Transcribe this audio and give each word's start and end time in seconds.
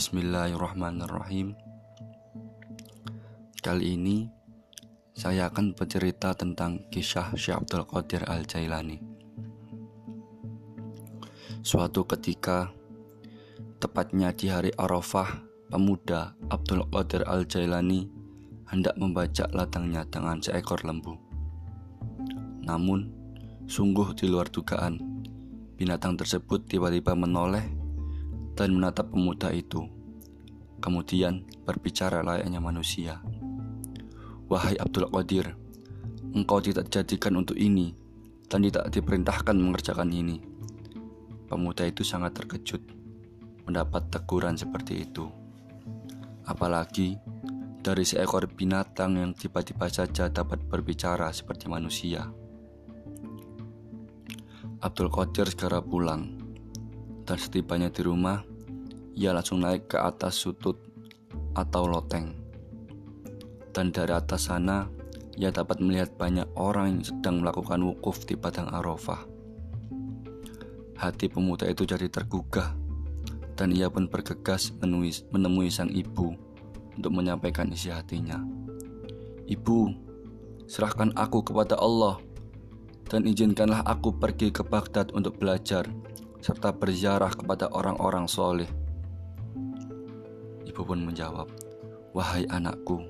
Bismillahirrahmanirrahim. 0.00 1.52
Kali 3.60 4.00
ini 4.00 4.32
saya 5.12 5.52
akan 5.52 5.76
bercerita 5.76 6.32
tentang 6.32 6.88
kisah 6.88 7.36
Syekh 7.36 7.60
Abdul 7.60 7.84
Qadir 7.84 8.24
Al-Jailani. 8.24 8.96
Suatu 11.60 12.08
ketika, 12.08 12.72
tepatnya 13.76 14.32
di 14.32 14.48
hari 14.48 14.72
Arafah, 14.72 15.36
pemuda 15.68 16.32
Abdul 16.48 16.88
Qadir 16.88 17.28
Al-Jailani 17.28 18.08
hendak 18.72 18.96
membajak 18.96 19.52
ladangnya 19.52 20.08
dengan 20.08 20.40
seekor 20.40 20.80
lembu. 20.80 21.20
Namun, 22.64 23.12
sungguh 23.68 24.16
di 24.16 24.32
luar 24.32 24.48
dugaan, 24.48 24.96
binatang 25.76 26.16
tersebut 26.16 26.64
tiba-tiba 26.72 27.12
menoleh 27.12 27.79
dan 28.60 28.76
menatap 28.76 29.08
pemuda 29.08 29.48
itu. 29.56 29.88
Kemudian 30.84 31.48
berbicara 31.64 32.20
layaknya 32.20 32.60
manusia. 32.60 33.24
Wahai 34.52 34.76
Abdul 34.76 35.08
Qadir, 35.08 35.56
engkau 36.36 36.60
tidak 36.60 36.92
dijadikan 36.92 37.40
untuk 37.40 37.56
ini 37.56 37.96
dan 38.52 38.60
tidak 38.68 38.92
diperintahkan 38.92 39.56
mengerjakan 39.56 40.12
ini. 40.12 40.44
Pemuda 41.48 41.88
itu 41.88 42.04
sangat 42.04 42.36
terkejut 42.36 42.84
mendapat 43.64 44.12
teguran 44.12 44.60
seperti 44.60 45.08
itu. 45.08 45.24
Apalagi 46.44 47.16
dari 47.80 48.04
seekor 48.04 48.44
binatang 48.44 49.16
yang 49.16 49.32
tiba-tiba 49.32 49.88
saja 49.88 50.28
dapat 50.28 50.60
berbicara 50.68 51.32
seperti 51.32 51.64
manusia. 51.64 52.28
Abdul 54.84 55.08
Qadir 55.08 55.48
segera 55.48 55.80
pulang 55.80 56.36
dan 57.22 57.38
setibanya 57.38 57.94
di 57.94 58.02
rumah, 58.02 58.42
ia 59.14 59.34
langsung 59.34 59.62
naik 59.62 59.90
ke 59.90 59.98
atas 59.98 60.38
sutut 60.38 60.78
atau 61.54 61.86
loteng. 61.86 62.34
Dan 63.70 63.94
dari 63.94 64.10
atas 64.10 64.50
sana, 64.50 64.90
ia 65.38 65.54
dapat 65.54 65.78
melihat 65.78 66.14
banyak 66.18 66.46
orang 66.58 66.98
yang 66.98 67.04
sedang 67.06 67.40
melakukan 67.40 67.80
wukuf 67.80 68.26
di 68.26 68.34
padang 68.34 68.68
Arafah. 68.68 69.24
Hati 71.00 71.32
pemuda 71.32 71.64
itu 71.70 71.88
jadi 71.88 72.10
tergugah, 72.12 72.76
dan 73.56 73.72
ia 73.72 73.88
pun 73.88 74.10
bergegas 74.10 74.74
menemui, 74.82 75.14
menemui 75.32 75.72
sang 75.72 75.88
ibu 75.88 76.36
untuk 76.98 77.12
menyampaikan 77.14 77.72
isi 77.72 77.88
hatinya. 77.88 78.36
Ibu, 79.48 79.78
serahkan 80.68 81.16
aku 81.16 81.40
kepada 81.42 81.80
Allah 81.80 82.20
dan 83.10 83.26
izinkanlah 83.26 83.82
aku 83.82 84.14
pergi 84.14 84.54
ke 84.54 84.62
Baghdad 84.62 85.10
untuk 85.10 85.42
belajar 85.42 85.82
serta 86.38 86.70
berziarah 86.70 87.34
kepada 87.34 87.66
orang-orang 87.74 88.30
soleh. 88.30 88.70
Ibu 90.80 90.96
pun 90.96 91.12
menjawab, 91.12 91.44
Wahai 92.16 92.48
anakku, 92.48 93.04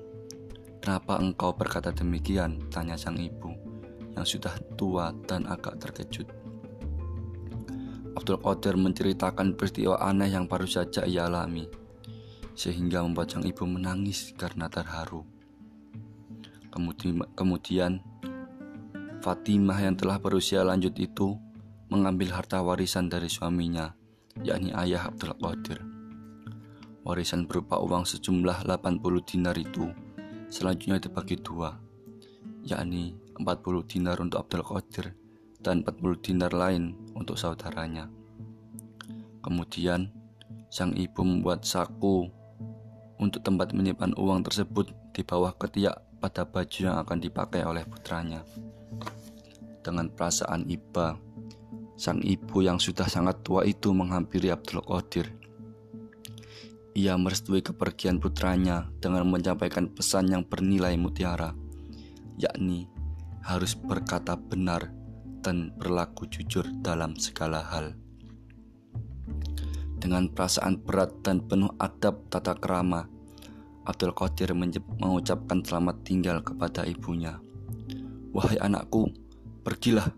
kenapa 0.83 1.15
engkau 1.23 1.55
berkata 1.55 1.87
demikian? 1.95 2.59
Tanya 2.67 2.99
sang 2.99 3.15
ibu 3.15 3.47
yang 4.11 4.27
sudah 4.27 4.51
tua 4.75 5.15
dan 5.23 5.47
agak 5.47 5.79
terkejut. 5.79 6.27
Abdul 8.11 8.43
Qadir 8.43 8.75
menceritakan 8.75 9.55
peristiwa 9.55 10.03
aneh 10.03 10.35
yang 10.35 10.51
baru 10.51 10.67
saja 10.67 11.07
ia 11.07 11.31
alami, 11.31 11.63
sehingga 12.59 13.07
membuat 13.07 13.31
sang 13.31 13.47
ibu 13.47 13.63
menangis 13.63 14.35
karena 14.35 14.67
terharu. 14.67 15.23
Kemudian, 16.75 18.03
Fatimah 19.23 19.79
yang 19.79 19.95
telah 19.95 20.19
berusia 20.19 20.67
lanjut 20.67 20.91
itu 20.99 21.39
mengambil 21.87 22.35
harta 22.35 22.59
warisan 22.59 23.07
dari 23.07 23.31
suaminya, 23.31 23.95
yakni 24.43 24.75
ayah 24.75 25.07
Abdul 25.07 25.39
Qadir. 25.39 25.90
Warisan 27.01 27.49
berupa 27.49 27.81
uang 27.81 28.05
sejumlah 28.05 28.69
80 28.69 29.01
dinar 29.25 29.57
itu 29.57 29.89
selanjutnya 30.53 31.01
dibagi 31.01 31.39
dua, 31.41 31.73
yakni 32.61 33.17
40 33.41 33.89
dinar 33.89 34.21
untuk 34.21 34.45
Abdul 34.45 34.61
Qadir 34.61 35.17
dan 35.65 35.81
40 35.81 36.21
dinar 36.21 36.53
lain 36.53 36.93
untuk 37.17 37.41
saudaranya. 37.41 38.05
Kemudian, 39.41 40.13
sang 40.69 40.93
ibu 40.93 41.25
membuat 41.25 41.65
saku 41.65 42.29
untuk 43.17 43.41
tempat 43.41 43.73
menyimpan 43.73 44.13
uang 44.13 44.45
tersebut 44.45 44.93
di 45.09 45.25
bawah 45.25 45.57
ketiak 45.57 45.97
pada 46.21 46.45
baju 46.45 46.79
yang 46.85 47.01
akan 47.01 47.17
dipakai 47.17 47.65
oleh 47.65 47.81
putranya. 47.89 48.45
Dengan 49.81 50.13
perasaan 50.13 50.69
iba, 50.69 51.17
Sang 52.01 52.17
ibu 52.25 52.65
yang 52.65 52.81
sudah 52.81 53.05
sangat 53.05 53.45
tua 53.45 53.61
itu 53.61 53.93
menghampiri 53.93 54.49
Abdul 54.49 54.81
Qadir. 54.81 55.40
Ia 56.91 57.15
merestui 57.15 57.63
kepergian 57.63 58.19
putranya 58.19 58.91
dengan 58.99 59.23
menyampaikan 59.31 59.87
pesan 59.87 60.27
yang 60.27 60.43
bernilai 60.43 60.99
mutiara, 60.99 61.55
yakni 62.35 62.91
harus 63.47 63.79
berkata 63.79 64.35
benar 64.35 64.91
dan 65.39 65.71
berlaku 65.79 66.27
jujur 66.27 66.67
dalam 66.83 67.15
segala 67.15 67.63
hal. 67.63 67.95
Dengan 70.01 70.27
perasaan 70.33 70.81
berat 70.81 71.23
dan 71.23 71.45
penuh 71.47 71.71
adab 71.79 72.27
tata 72.27 72.57
kerama, 72.59 73.07
Abdul 73.87 74.11
Qadir 74.11 74.51
mengucapkan 74.53 75.63
selamat 75.63 76.03
tinggal 76.03 76.43
kepada 76.43 76.83
ibunya. 76.83 77.39
Wahai 78.35 78.59
anakku, 78.59 79.09
pergilah 79.63 80.11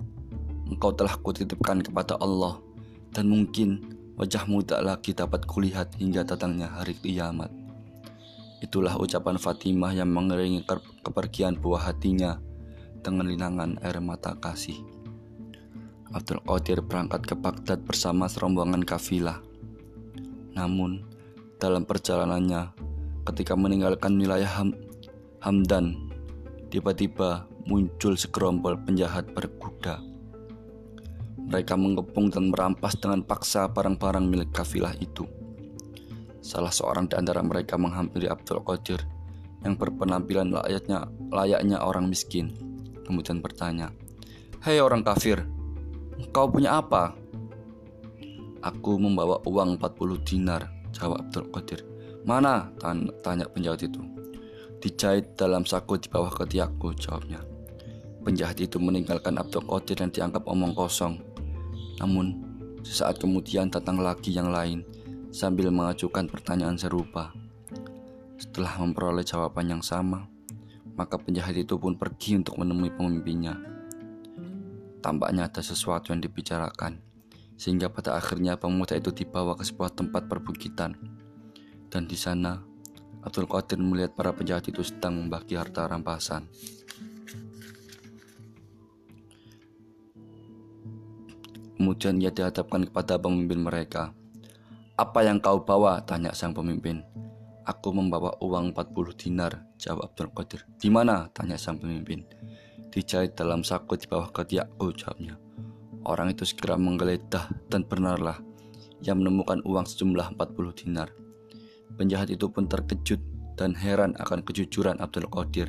engkau 0.67 0.89
telah 0.95 1.15
kutitipkan 1.21 1.85
kepada 1.85 2.17
Allah 2.17 2.57
dan 3.13 3.29
mungkin 3.29 3.83
wajahmu 4.13 4.61
tak 4.61 4.85
lagi 4.85 5.11
dapat 5.17 5.45
kulihat 5.49 5.97
hingga 5.97 6.21
datangnya 6.21 6.69
hari 6.69 6.93
kiamat. 6.93 7.49
Itulah 8.61 8.95
ucapan 8.95 9.35
Fatimah 9.35 9.91
yang 9.91 10.07
mengeringi 10.13 10.63
kepergian 11.03 11.59
buah 11.59 11.91
hatinya 11.91 12.39
dengan 13.03 13.27
linangan 13.27 13.81
air 13.83 13.99
mata 13.99 14.37
kasih. 14.39 14.79
Abdul 16.13 16.39
Qadir 16.45 16.79
berangkat 16.85 17.25
ke 17.25 17.35
Baghdad 17.35 17.83
bersama 17.83 18.29
serombongan 18.29 18.85
kafilah. 18.85 19.41
Namun, 20.53 21.03
dalam 21.57 21.83
perjalanannya, 21.83 22.69
ketika 23.25 23.57
meninggalkan 23.57 24.15
wilayah 24.21 24.47
Ham 24.61 24.77
Hamdan, 25.41 26.07
tiba-tiba 26.69 27.49
muncul 27.65 28.13
segerombol 28.15 28.77
penjahat 28.79 29.27
berkuda 29.33 30.12
mereka 31.53 31.77
mengepung 31.77 32.33
dan 32.33 32.49
merampas 32.49 32.97
dengan 32.97 33.21
paksa 33.21 33.69
barang-barang 33.69 34.25
milik 34.25 34.49
kafilah 34.49 34.97
itu. 34.97 35.29
Salah 36.41 36.73
seorang 36.73 37.05
di 37.05 37.13
antara 37.13 37.45
mereka 37.45 37.77
menghampiri 37.77 38.25
Abdul 38.25 38.65
Qadir 38.65 39.05
yang 39.61 39.77
berpenampilan 39.77 40.49
layaknya, 40.49 41.05
layaknya 41.29 41.77
orang 41.85 42.09
miskin. 42.09 42.57
Kemudian 43.05 43.37
bertanya, 43.37 43.93
Hei 44.65 44.81
orang 44.81 45.05
kafir, 45.05 45.45
engkau 46.17 46.49
punya 46.49 46.81
apa? 46.81 47.13
Aku 48.65 48.97
membawa 48.97 49.37
uang 49.45 49.77
40 49.77 50.25
dinar, 50.25 50.73
jawab 50.89 51.21
Abdul 51.21 51.53
Qadir. 51.53 51.85
Mana? 52.25 52.73
Tanya 53.21 53.45
penjahat 53.45 53.85
itu. 53.85 54.01
Dijahit 54.81 55.37
dalam 55.37 55.69
saku 55.69 56.01
di 56.01 56.09
bawah 56.09 56.33
ketiakku, 56.33 56.97
jawabnya. 56.97 57.45
Penjahat 58.25 58.57
itu 58.57 58.81
meninggalkan 58.81 59.37
Abdul 59.37 59.69
Qadir 59.69 60.01
dan 60.01 60.09
dianggap 60.09 60.49
omong 60.49 60.73
kosong. 60.73 61.32
Namun, 62.01 62.41
sesaat 62.81 63.21
kemudian 63.21 63.69
datang 63.69 64.01
lagi 64.01 64.33
yang 64.33 64.49
lain 64.49 64.85
sambil 65.33 65.73
mengajukan 65.73 66.29
pertanyaan 66.29 66.77
serupa. 66.77 67.33
Setelah 68.37 68.81
memperoleh 68.81 69.25
jawaban 69.25 69.77
yang 69.77 69.83
sama, 69.85 70.29
maka 70.93 71.17
penjahat 71.17 71.57
itu 71.57 71.77
pun 71.77 71.97
pergi 71.97 72.37
untuk 72.37 72.61
menemui 72.61 72.93
pemimpinnya. 72.93 73.57
Tampaknya 75.01 75.49
ada 75.49 75.59
sesuatu 75.59 76.13
yang 76.13 76.21
dibicarakan, 76.21 77.01
sehingga 77.57 77.89
pada 77.89 78.15
akhirnya 78.15 78.55
pemuda 78.55 78.95
itu 78.95 79.11
dibawa 79.11 79.57
ke 79.57 79.65
sebuah 79.65 79.91
tempat 79.93 80.29
perbukitan. 80.29 80.95
Dan 81.89 82.09
di 82.09 82.17
sana, 82.17 82.61
Abdul 83.23 83.47
Qadir 83.47 83.79
melihat 83.79 84.15
para 84.15 84.35
penjahat 84.35 84.67
itu 84.67 84.83
sedang 84.83 85.15
membagi 85.15 85.55
harta 85.55 85.87
rampasan. 85.87 86.49
Kemudian 91.83 92.15
ia 92.23 92.31
dihadapkan 92.31 92.87
kepada 92.87 93.19
pemimpin 93.19 93.59
mereka. 93.59 94.15
Apa 94.95 95.27
yang 95.27 95.43
kau 95.43 95.67
bawa? 95.67 95.99
Tanya 96.07 96.31
sang 96.31 96.55
pemimpin. 96.55 97.03
Aku 97.67 97.91
membawa 97.91 98.39
uang 98.39 98.71
40 98.71 99.19
dinar, 99.19 99.67
jawab 99.75 100.07
Abdul 100.07 100.31
Qadir. 100.31 100.63
Di 100.79 100.87
mana? 100.87 101.27
Tanya 101.35 101.59
sang 101.59 101.83
pemimpin. 101.83 102.23
Dijahit 102.87 103.35
dalam 103.35 103.67
saku 103.67 103.99
di 103.99 104.07
bawah 104.07 104.31
ketiakku, 104.31 104.95
jawabnya. 104.95 105.35
Orang 106.07 106.31
itu 106.31 106.47
segera 106.47 106.79
menggeledah 106.79 107.51
dan 107.67 107.83
benarlah 107.83 108.39
ia 109.03 109.11
menemukan 109.11 109.59
uang 109.67 109.83
sejumlah 109.83 110.39
40 110.39 110.79
dinar. 110.87 111.11
Penjahat 111.99 112.31
itu 112.31 112.47
pun 112.47 112.71
terkejut 112.71 113.19
dan 113.59 113.75
heran 113.75 114.15
akan 114.23 114.39
kejujuran 114.39 115.03
Abdul 115.03 115.27
Qadir. 115.27 115.67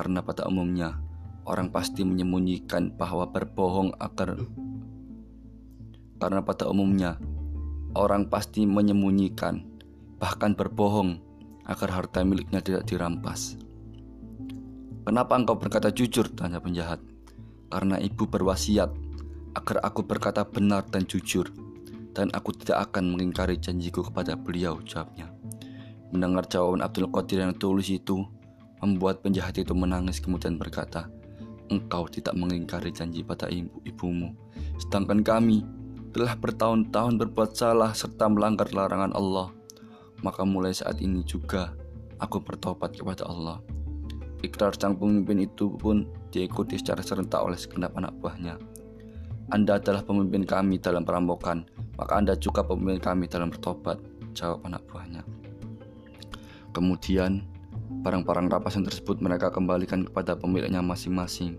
Karena 0.00 0.24
pada 0.24 0.48
umumnya, 0.48 0.96
orang 1.44 1.68
pasti 1.68 2.08
menyembunyikan 2.08 2.96
bahwa 2.96 3.28
berbohong 3.28 4.00
agar 4.00 4.40
karena 6.20 6.44
pada 6.44 6.68
umumnya 6.68 7.16
orang 7.96 8.28
pasti 8.28 8.68
menyembunyikan 8.68 9.64
bahkan 10.20 10.52
berbohong 10.52 11.18
agar 11.64 11.88
harta 11.90 12.20
miliknya 12.22 12.60
tidak 12.60 12.84
dirampas. 12.84 13.56
Kenapa 15.00 15.32
engkau 15.34 15.56
berkata 15.56 15.88
jujur? 15.88 16.28
Tanya 16.28 16.60
penjahat. 16.60 17.00
Karena 17.72 17.96
ibu 17.96 18.28
berwasiat 18.28 18.90
agar 19.56 19.76
aku 19.82 20.06
berkata 20.06 20.46
benar 20.46 20.86
dan 20.86 21.08
jujur, 21.08 21.50
dan 22.14 22.30
aku 22.30 22.54
tidak 22.54 22.90
akan 22.90 23.14
mengingkari 23.14 23.58
janjiku 23.58 24.06
kepada 24.06 24.38
beliau, 24.38 24.78
jawabnya. 24.86 25.30
Mendengar 26.10 26.46
jawaban 26.46 26.82
Abdul 26.82 27.10
Qadir 27.10 27.42
yang 27.42 27.54
tulis 27.58 27.90
itu, 27.90 28.22
membuat 28.82 29.22
penjahat 29.22 29.58
itu 29.58 29.74
menangis 29.74 30.22
kemudian 30.22 30.58
berkata, 30.58 31.10
Engkau 31.70 32.10
tidak 32.10 32.34
mengingkari 32.34 32.90
janji 32.90 33.22
pada 33.22 33.46
ibu 33.46 33.78
ibumu, 33.86 34.34
sedangkan 34.78 35.22
kami 35.22 35.62
telah 36.10 36.34
bertahun-tahun 36.34 37.22
berbuat 37.22 37.54
salah 37.54 37.94
serta 37.94 38.26
melanggar 38.26 38.70
larangan 38.74 39.14
Allah. 39.14 39.54
Maka 40.20 40.42
mulai 40.44 40.74
saat 40.74 40.98
ini 41.00 41.22
juga 41.24 41.72
aku 42.18 42.42
bertobat 42.42 42.98
kepada 42.98 43.24
Allah. 43.30 43.62
Ikrar 44.40 44.74
sang 44.76 44.96
pemimpin 44.96 45.44
itu 45.44 45.70
pun 45.76 46.08
diikuti 46.32 46.80
secara 46.80 47.04
serentak 47.04 47.40
oleh 47.40 47.56
segenap 47.56 47.94
anak 47.96 48.12
buahnya. 48.18 48.56
Anda 49.50 49.82
adalah 49.82 50.06
pemimpin 50.06 50.46
kami 50.46 50.78
dalam 50.78 51.02
perampokan, 51.02 51.66
maka 51.98 52.12
Anda 52.16 52.38
juga 52.38 52.62
pemimpin 52.62 53.02
kami 53.02 53.26
dalam 53.26 53.50
bertobat, 53.50 53.98
jawab 54.32 54.62
anak 54.64 54.86
buahnya. 54.88 55.26
Kemudian, 56.70 57.44
barang-barang 58.06 58.46
rampasan 58.46 58.86
tersebut 58.86 59.18
mereka 59.18 59.50
kembalikan 59.50 60.06
kepada 60.06 60.38
pemiliknya 60.38 60.80
masing-masing. 60.80 61.58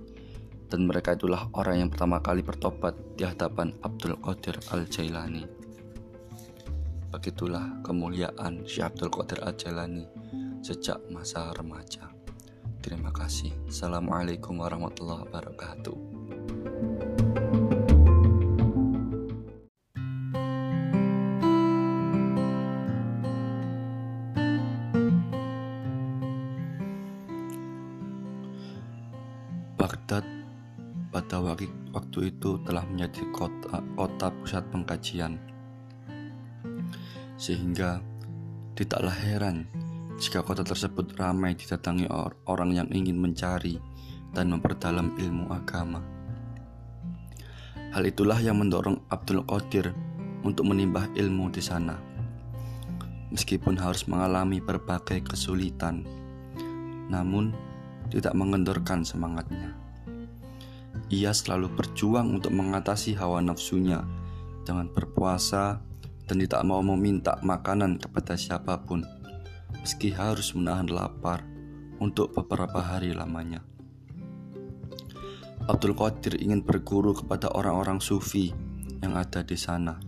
Dan 0.72 0.88
mereka 0.88 1.20
itulah 1.20 1.52
orang 1.52 1.84
yang 1.84 1.90
pertama 1.92 2.24
kali 2.24 2.40
bertobat 2.40 2.96
di 3.20 3.28
hadapan 3.28 3.76
Abdul 3.84 4.16
Qadir 4.24 4.56
Al-Jailani. 4.72 5.44
Begitulah 7.12 7.84
kemuliaan 7.84 8.64
Syekh 8.64 8.96
Abdul 8.96 9.12
Qadir 9.12 9.44
Al-Jailani 9.44 10.08
sejak 10.64 11.04
masa 11.12 11.52
remaja. 11.52 12.08
Terima 12.80 13.12
kasih. 13.12 13.52
Assalamualaikum 13.68 14.64
warahmatullahi 14.64 15.28
wabarakatuh. 15.28 17.01
Waktu 31.92 32.32
itu 32.32 32.62
telah 32.64 32.86
menjadi 32.88 33.26
kota, 33.36 33.84
kota 33.98 34.32
pusat 34.40 34.64
pengkajian. 34.72 35.36
Sehingga 37.36 38.00
tidaklah 38.78 39.14
heran 39.14 39.66
jika 40.22 40.46
kota 40.46 40.62
tersebut 40.62 41.18
ramai 41.18 41.58
didatangi 41.58 42.06
orang 42.46 42.78
yang 42.78 42.88
ingin 42.94 43.18
mencari 43.18 43.82
dan 44.32 44.54
memperdalam 44.54 45.18
ilmu 45.18 45.50
agama. 45.50 46.00
Hal 47.92 48.08
itulah 48.08 48.40
yang 48.40 48.62
mendorong 48.62 49.02
Abdul 49.12 49.44
Qadir 49.44 49.92
untuk 50.48 50.70
menimbah 50.70 51.12
ilmu 51.18 51.52
di 51.52 51.60
sana. 51.60 52.00
Meskipun 53.34 53.76
harus 53.82 54.06
mengalami 54.08 54.62
berbagai 54.62 55.26
kesulitan, 55.26 56.06
namun 57.10 57.52
tidak 58.14 58.36
mengendorkan 58.36 59.02
semangatnya. 59.04 59.81
Ia 61.12 61.36
selalu 61.36 61.76
berjuang 61.76 62.40
untuk 62.40 62.56
mengatasi 62.56 63.20
hawa 63.20 63.44
nafsunya 63.44 64.00
dengan 64.64 64.88
berpuasa 64.88 65.84
dan 66.24 66.40
tidak 66.40 66.64
mau 66.64 66.80
meminta 66.80 67.36
makanan 67.44 68.00
kepada 68.00 68.40
siapa 68.40 68.80
pun 68.88 69.04
meski 69.84 70.16
harus 70.16 70.56
menahan 70.56 70.88
lapar 70.88 71.44
untuk 72.00 72.32
beberapa 72.32 72.80
hari 72.80 73.12
lamanya. 73.12 73.60
Abdul 75.68 75.94
Qadir 76.00 76.40
ingin 76.40 76.64
berguru 76.64 77.12
kepada 77.12 77.52
orang-orang 77.52 78.00
sufi 78.00 78.56
yang 79.04 79.20
ada 79.20 79.44
di 79.44 79.60
sana. 79.60 80.00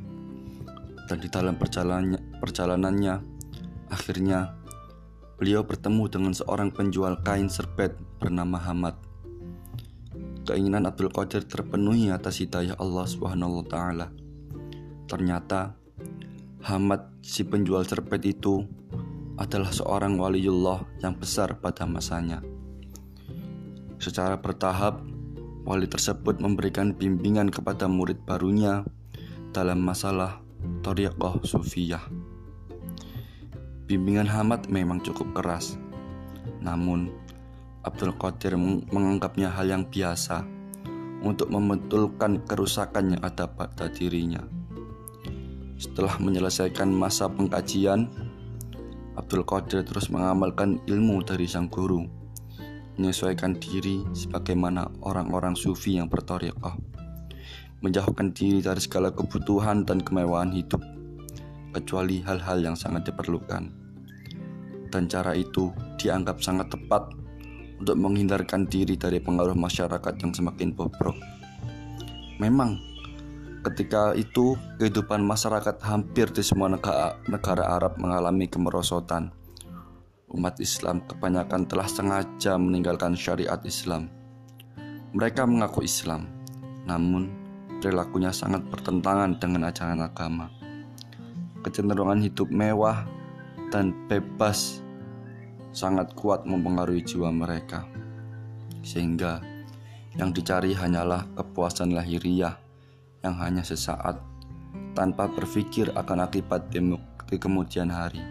Dan 1.04 1.20
di 1.20 1.28
dalam 1.28 1.60
perjalanannya, 1.60 2.40
perjalanannya 2.40 3.16
akhirnya 3.92 4.56
beliau 5.36 5.68
bertemu 5.68 6.04
dengan 6.08 6.34
seorang 6.34 6.72
penjual 6.72 7.20
kain 7.22 7.52
serbet 7.52 7.94
bernama 8.24 8.56
Hamad. 8.56 9.13
Keinginan 10.44 10.84
Abdul 10.84 11.08
Qadir 11.08 11.48
terpenuhi 11.48 12.12
atas 12.12 12.44
hidayah 12.44 12.76
Allah 12.76 13.08
Subhanahu 13.08 13.64
taala. 13.64 14.12
Ternyata 15.08 15.80
Hamad 16.68 17.20
si 17.24 17.48
penjual 17.48 17.88
serbet 17.88 18.24
itu 18.28 18.64
adalah 19.40 19.72
seorang 19.72 20.20
waliullah 20.20 20.84
yang 21.00 21.16
besar 21.16 21.60
pada 21.64 21.88
masanya. 21.88 22.44
Secara 24.04 24.36
bertahap, 24.36 25.00
wali 25.64 25.88
tersebut 25.88 26.44
memberikan 26.44 26.92
bimbingan 26.92 27.48
kepada 27.48 27.88
murid 27.88 28.20
barunya 28.28 28.84
dalam 29.56 29.80
masalah 29.80 30.44
Toriqoh 30.84 31.40
Sufiyah. 31.48 32.04
Bimbingan 33.88 34.28
Hamad 34.28 34.68
memang 34.68 35.00
cukup 35.00 35.32
keras, 35.36 35.80
namun 36.60 37.12
Abdul 37.84 38.16
Qadir 38.16 38.56
menganggapnya 38.96 39.52
hal 39.52 39.68
yang 39.68 39.84
biasa 39.84 40.48
untuk 41.20 41.52
membetulkan 41.52 42.40
kerusakan 42.48 43.16
yang 43.16 43.22
ada 43.28 43.44
pada 43.44 43.92
dirinya. 43.92 44.40
Setelah 45.76 46.16
menyelesaikan 46.16 46.88
masa 46.88 47.28
pengkajian, 47.28 48.08
Abdul 49.20 49.44
Qadir 49.44 49.84
terus 49.84 50.08
mengamalkan 50.08 50.80
ilmu 50.88 51.28
dari 51.28 51.44
sang 51.44 51.68
guru, 51.68 52.08
menyesuaikan 52.96 53.60
diri 53.60 54.08
sebagaimana 54.16 54.88
orang-orang 55.04 55.60
sufi 55.60 56.00
yang 56.00 56.08
bertoriqah, 56.08 56.80
menjauhkan 57.84 58.32
diri 58.32 58.64
dari 58.64 58.80
segala 58.80 59.12
kebutuhan 59.12 59.84
dan 59.84 60.00
kemewahan 60.00 60.56
hidup, 60.56 60.80
kecuali 61.76 62.24
hal-hal 62.24 62.64
yang 62.64 62.80
sangat 62.80 63.12
diperlukan. 63.12 63.76
Dan 64.88 65.04
cara 65.12 65.36
itu 65.36 65.68
dianggap 66.00 66.40
sangat 66.40 66.72
tepat 66.72 67.23
untuk 67.80 67.98
menghindarkan 67.98 68.70
diri 68.70 69.00
dari 69.00 69.18
pengaruh 69.24 69.56
masyarakat 69.56 70.14
yang 70.20 70.32
semakin 70.36 70.74
bobrok. 70.74 71.18
Memang, 72.42 72.94
Ketika 73.64 74.12
itu, 74.12 74.60
kehidupan 74.76 75.24
masyarakat 75.24 75.80
hampir 75.88 76.28
di 76.36 76.44
semua 76.44 76.68
negara, 76.68 77.64
Arab 77.64 77.96
mengalami 77.96 78.52
kemerosotan. 78.52 79.32
Umat 80.28 80.60
Islam 80.60 81.00
kebanyakan 81.08 81.64
telah 81.72 81.88
sengaja 81.88 82.60
meninggalkan 82.60 83.16
syariat 83.16 83.64
Islam. 83.64 84.12
Mereka 85.16 85.48
mengaku 85.48 85.88
Islam, 85.88 86.28
namun 86.84 87.32
perilakunya 87.80 88.36
sangat 88.36 88.68
bertentangan 88.68 89.40
dengan 89.40 89.72
ajaran 89.72 90.04
agama. 90.04 90.52
Kecenderungan 91.64 92.20
hidup 92.20 92.52
mewah 92.52 93.08
dan 93.72 93.96
bebas 94.12 94.83
sangat 95.74 96.14
kuat 96.14 96.46
mempengaruhi 96.46 97.02
jiwa 97.02 97.34
mereka, 97.34 97.84
sehingga 98.86 99.42
yang 100.14 100.30
dicari 100.30 100.78
hanyalah 100.78 101.26
kepuasan 101.34 101.98
lahiriah 101.98 102.56
yang 103.26 103.34
hanya 103.42 103.66
sesaat 103.66 104.22
tanpa 104.94 105.26
berpikir 105.26 105.90
akan 105.98 106.30
akibat 106.30 106.70
di 106.70 107.38
kemudian 107.42 107.90
hari. 107.90 108.22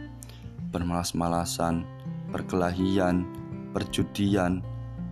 Bermalas-malasan, 0.71 1.85
perkelahian, 2.31 3.27
perjudian, 3.75 4.63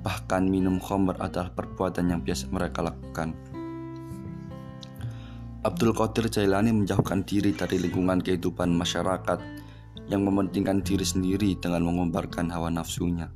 bahkan 0.01 0.47
minum 0.47 0.81
khamr 0.81 1.19
adalah 1.21 1.53
perbuatan 1.53 2.09
yang 2.09 2.21
biasa 2.25 2.49
mereka 2.49 2.87
lakukan. 2.87 3.35
Abdul 5.61 5.93
Qadir 5.93 6.33
Jailani 6.33 6.73
menjauhkan 6.73 7.21
diri 7.29 7.53
dari 7.53 7.77
lingkungan 7.77 8.25
kehidupan 8.25 8.73
masyarakat 8.73 9.39
yang 10.11 10.27
mementingkan 10.27 10.83
diri 10.83 11.07
sendiri 11.07 11.55
dengan 11.57 11.87
mengumbarkan 11.87 12.51
hawa 12.51 12.69
nafsunya. 12.69 13.31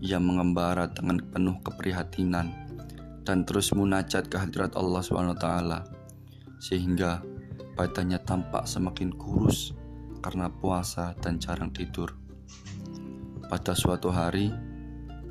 Ia 0.00 0.20
mengembara 0.20 0.92
dengan 0.92 1.24
penuh 1.32 1.56
keprihatinan 1.64 2.52
dan 3.24 3.48
terus 3.48 3.72
munajat 3.72 4.28
ke 4.28 4.36
hadirat 4.36 4.76
Allah 4.76 5.00
SWT 5.00 5.46
sehingga 6.60 7.24
badannya 7.76 8.20
tampak 8.20 8.68
semakin 8.68 9.16
kurus 9.16 9.72
karena 10.20 10.52
puasa 10.52 11.16
dan 11.20 11.40
jarang 11.40 11.72
tidur. 11.72 12.12
Pada 13.48 13.72
suatu 13.72 14.12
hari, 14.12 14.52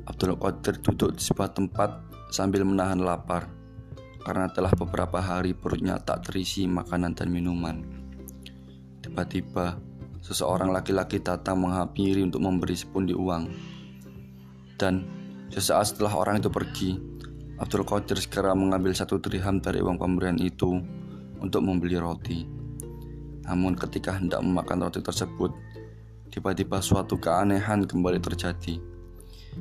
Abdul 0.06 0.34
Qadir 0.34 0.82
duduk 0.82 1.14
di 1.14 1.22
sebuah 1.22 1.54
tempat 1.54 1.90
sambil 2.34 2.66
menahan 2.66 2.98
lapar 2.98 3.46
karena 4.26 4.50
telah 4.50 4.74
beberapa 4.74 5.22
hari 5.22 5.54
perutnya 5.54 5.96
tak 6.02 6.28
terisi 6.28 6.66
makanan 6.66 7.14
dan 7.16 7.30
minuman. 7.32 7.80
Tiba-tiba, 9.00 9.89
seseorang 10.20 10.72
laki-laki 10.72 11.20
datang 11.20 11.64
menghampiri 11.64 12.20
untuk 12.24 12.44
memberi 12.44 12.76
sepundi 12.76 13.16
uang. 13.16 13.44
Dan 14.76 15.04
sesaat 15.52 15.96
setelah 15.96 16.16
orang 16.16 16.40
itu 16.40 16.48
pergi, 16.48 16.96
Abdul 17.60 17.84
Qadir 17.84 18.16
segera 18.16 18.56
mengambil 18.56 18.96
satu 18.96 19.20
dirham 19.20 19.60
dari 19.60 19.84
uang 19.84 20.00
pemberian 20.00 20.40
itu 20.40 20.80
untuk 21.40 21.60
membeli 21.60 22.00
roti. 22.00 22.48
Namun 23.44 23.76
ketika 23.76 24.16
hendak 24.16 24.40
memakan 24.40 24.88
roti 24.88 25.04
tersebut, 25.04 25.52
tiba-tiba 26.32 26.80
suatu 26.80 27.20
keanehan 27.20 27.84
kembali 27.84 28.20
terjadi. 28.22 28.80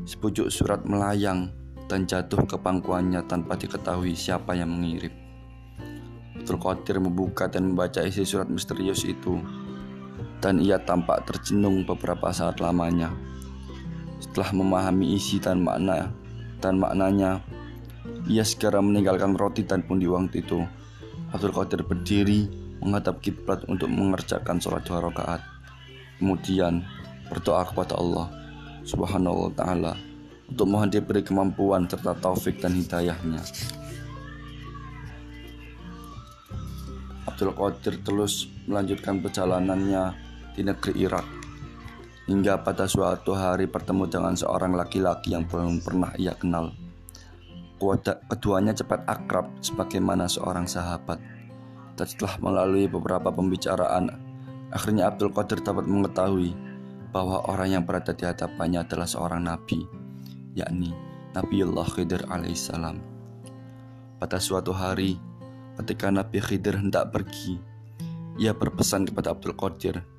Sepucuk 0.05 0.53
surat 0.53 0.85
melayang 0.85 1.49
dan 1.89 2.05
jatuh 2.05 2.45
ke 2.45 2.55
pangkuannya 2.55 3.25
tanpa 3.25 3.57
diketahui 3.57 4.13
siapa 4.13 4.53
yang 4.53 4.69
mengirim. 4.69 5.11
Abdul 6.39 6.61
Qadir 6.61 7.03
membuka 7.03 7.51
dan 7.51 7.73
membaca 7.73 7.99
isi 8.05 8.23
surat 8.23 8.47
misterius 8.47 9.03
itu 9.03 9.41
dan 10.39 10.63
ia 10.63 10.79
tampak 10.79 11.27
tercenung 11.27 11.83
beberapa 11.83 12.31
saat 12.31 12.63
lamanya. 12.63 13.11
Setelah 14.19 14.51
memahami 14.55 15.15
isi 15.15 15.39
dan 15.39 15.63
makna 15.63 16.11
dan 16.59 16.79
maknanya, 16.79 17.43
ia 18.27 18.43
segera 18.43 18.83
meninggalkan 18.83 19.35
roti 19.35 19.63
dan 19.63 19.83
pundi 19.83 20.07
uang 20.07 20.31
itu. 20.35 20.63
Abdul 21.31 21.53
Qadir 21.55 21.85
berdiri 21.85 22.49
menghadap 22.79 23.19
kiblat 23.19 23.63
untuk 23.67 23.91
mengerjakan 23.91 24.57
sholat 24.59 24.83
dua 24.87 25.03
rakaat. 25.07 25.41
Kemudian 26.19 26.83
berdoa 27.31 27.63
kepada 27.63 27.95
Allah 27.95 28.27
Subhanahu 28.83 29.47
wa 29.47 29.51
taala 29.53 29.93
untuk 30.49 30.65
mohon 30.65 30.89
diberi 30.89 31.21
kemampuan 31.21 31.85
serta 31.85 32.17
taufik 32.17 32.57
dan 32.59 32.73
hidayahnya. 32.73 33.39
Abdul 37.29 37.53
Qadir 37.55 38.01
terus 38.03 38.49
melanjutkan 38.65 39.21
perjalanannya 39.23 40.28
di 40.59 40.67
negeri 40.67 41.07
Irak. 41.07 41.23
Hingga 42.27 42.67
pada 42.67 42.83
suatu 42.83 43.31
hari 43.31 43.71
bertemu 43.71 44.11
dengan 44.11 44.35
seorang 44.35 44.75
laki-laki 44.75 45.31
yang 45.31 45.47
belum 45.47 45.79
pernah 45.79 46.11
ia 46.19 46.35
kenal. 46.35 46.75
Keduanya 48.27 48.75
cepat 48.75 49.07
akrab 49.07 49.55
sebagaimana 49.63 50.27
seorang 50.27 50.67
sahabat. 50.67 51.15
Dan 51.95 52.05
setelah 52.05 52.35
melalui 52.43 52.91
beberapa 52.91 53.31
pembicaraan, 53.31 54.11
akhirnya 54.75 55.07
Abdul 55.07 55.31
Qadir 55.31 55.63
dapat 55.63 55.87
mengetahui 55.87 56.51
bahwa 57.15 57.39
orang 57.47 57.79
yang 57.79 57.83
berada 57.87 58.11
di 58.11 58.27
hadapannya 58.27 58.83
adalah 58.83 59.07
seorang 59.07 59.47
nabi, 59.47 59.87
yakni 60.59 60.91
Nabiullah 61.33 61.87
Khidir 61.87 62.27
alaihissalam. 62.27 62.99
Pada 64.19 64.37
suatu 64.37 64.75
hari, 64.75 65.15
ketika 65.79 66.11
Nabi 66.11 66.43
Khidir 66.43 66.77
hendak 66.77 67.15
pergi, 67.15 67.57
ia 68.35 68.51
berpesan 68.51 69.07
kepada 69.07 69.31
Abdul 69.33 69.55
Qadir 69.55 70.18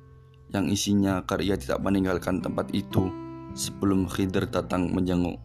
yang 0.51 0.67
isinya 0.67 1.23
agar 1.23 1.39
ia 1.39 1.55
tidak 1.55 1.79
meninggalkan 1.79 2.43
tempat 2.43 2.67
itu 2.75 3.07
sebelum 3.55 4.07
Khidir 4.07 4.51
datang 4.51 4.91
menjenguk. 4.91 5.39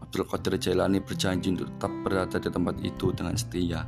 Abdul 0.00 0.26
Qadir 0.26 0.58
Jailani 0.58 0.98
berjanji 0.98 1.54
untuk 1.54 1.70
tetap 1.76 1.92
berada 2.02 2.36
di 2.40 2.50
tempat 2.50 2.76
itu 2.82 3.12
dengan 3.14 3.36
setia. 3.36 3.86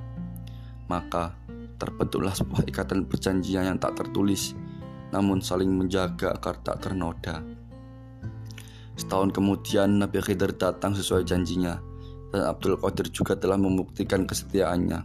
Maka 0.86 1.34
terbentuklah 1.80 2.36
sebuah 2.36 2.68
ikatan 2.68 3.08
perjanjian 3.08 3.66
yang 3.66 3.78
tak 3.80 3.98
tertulis, 3.98 4.54
namun 5.10 5.42
saling 5.42 5.72
menjaga 5.72 6.36
agar 6.36 6.60
tak 6.62 6.84
ternoda. 6.84 7.42
Setahun 8.94 9.32
kemudian 9.32 9.98
Nabi 9.98 10.20
Khidir 10.20 10.52
datang 10.54 10.92
sesuai 10.92 11.24
janjinya 11.24 11.80
dan 12.30 12.44
Abdul 12.44 12.76
Qadir 12.76 13.08
juga 13.08 13.34
telah 13.34 13.56
membuktikan 13.56 14.28
kesetiaannya. 14.28 15.00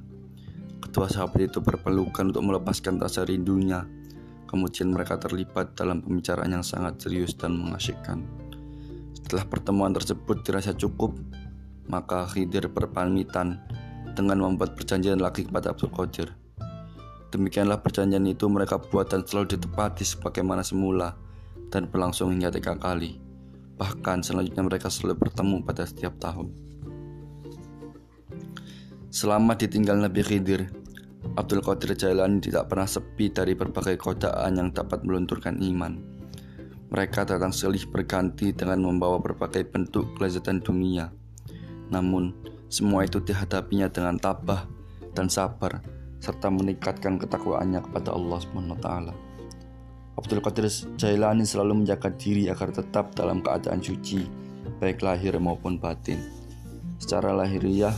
Kedua 0.83 1.07
sahabat 1.09 1.49
itu 1.49 1.63
berpelukan 1.63 2.29
untuk 2.29 2.43
melepaskan 2.45 3.01
rasa 3.01 3.25
rindunya 3.25 3.87
Kemudian 4.47 4.95
mereka 4.95 5.19
terlibat 5.19 5.75
dalam 5.75 5.99
pembicaraan 5.99 6.55
yang 6.55 6.63
sangat 6.63 7.03
serius 7.03 7.35
dan 7.35 7.59
mengasyikkan. 7.59 8.23
Setelah 9.11 9.43
pertemuan 9.43 9.91
tersebut 9.91 10.39
dirasa 10.47 10.71
cukup, 10.71 11.11
maka 11.91 12.23
Khidir 12.31 12.71
berpamitan 12.71 13.59
dengan 14.15 14.39
membuat 14.39 14.79
perjanjian 14.79 15.19
lagi 15.19 15.43
kepada 15.43 15.75
Abdul 15.75 15.91
Qadir. 15.91 16.31
Demikianlah 17.27 17.83
perjanjian 17.83 18.23
itu 18.23 18.47
mereka 18.47 18.79
buat 18.79 19.11
dan 19.11 19.27
selalu 19.27 19.59
ditepati 19.59 20.07
sebagaimana 20.07 20.63
semula 20.63 21.11
dan 21.67 21.91
berlangsung 21.91 22.31
hingga 22.31 22.47
tiga 22.55 22.79
kali. 22.79 23.19
Bahkan 23.75 24.23
selanjutnya 24.23 24.63
mereka 24.63 24.87
selalu 24.87 25.27
bertemu 25.27 25.59
pada 25.67 25.83
setiap 25.83 26.15
tahun. 26.23 26.49
Selama 29.11 29.59
ditinggal 29.59 29.99
Nabi 29.99 30.23
Khidir, 30.23 30.71
Abdul 31.37 31.61
Qadir 31.61 31.93
Jailani 31.93 32.41
tidak 32.41 32.73
pernah 32.73 32.89
sepi 32.89 33.29
dari 33.29 33.53
berbagai 33.53 33.93
godaan 34.01 34.57
yang 34.57 34.73
dapat 34.73 35.05
melunturkan 35.05 35.61
iman. 35.61 35.93
Mereka 36.89 37.29
datang 37.29 37.53
silih 37.53 37.85
berganti 37.93 38.57
dengan 38.57 38.81
membawa 38.81 39.21
berbagai 39.21 39.69
bentuk 39.69 40.17
kelezatan 40.17 40.65
dunia. 40.65 41.13
Namun, 41.93 42.33
semua 42.73 43.05
itu 43.05 43.21
dihadapinya 43.21 43.85
dengan 43.85 44.17
tabah 44.17 44.65
dan 45.13 45.29
sabar 45.29 45.77
serta 46.17 46.49
meningkatkan 46.49 47.21
ketakwaannya 47.21 47.85
kepada 47.85 48.17
Allah 48.17 48.41
SWT. 48.41 48.89
Abdul 50.17 50.41
Qadir 50.41 50.65
Jailani 50.97 51.45
selalu 51.45 51.85
menjaga 51.85 52.09
diri 52.17 52.49
agar 52.49 52.73
tetap 52.73 53.13
dalam 53.13 53.45
keadaan 53.45 53.77
suci, 53.77 54.25
baik 54.81 55.05
lahir 55.05 55.37
maupun 55.37 55.77
batin. 55.77 56.17
Secara 56.97 57.29
lahiriah, 57.29 57.93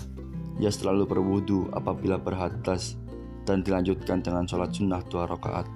ia 0.59 0.67
selalu 0.67 1.07
berwudu 1.07 1.71
apabila 1.71 2.19
berhadas 2.19 2.99
dan 3.43 3.63
dilanjutkan 3.63 4.23
dengan 4.23 4.47
sholat 4.47 4.71
sunnah 4.71 5.03
dua 5.07 5.27
rakaat 5.27 5.67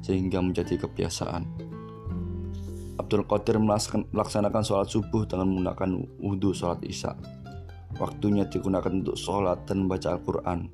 sehingga 0.00 0.40
menjadi 0.40 0.80
kebiasaan. 0.80 1.44
Abdul 3.00 3.24
Qadir 3.24 3.56
melaksanakan 4.12 4.62
sholat 4.62 4.88
subuh 4.92 5.24
dengan 5.24 5.48
menggunakan 5.50 5.90
wudhu 6.20 6.52
sholat 6.52 6.84
isya. 6.84 7.16
Waktunya 7.96 8.46
digunakan 8.46 8.92
untuk 8.92 9.18
sholat 9.18 9.66
dan 9.66 9.84
membaca 9.84 10.14
Al-Quran. 10.14 10.70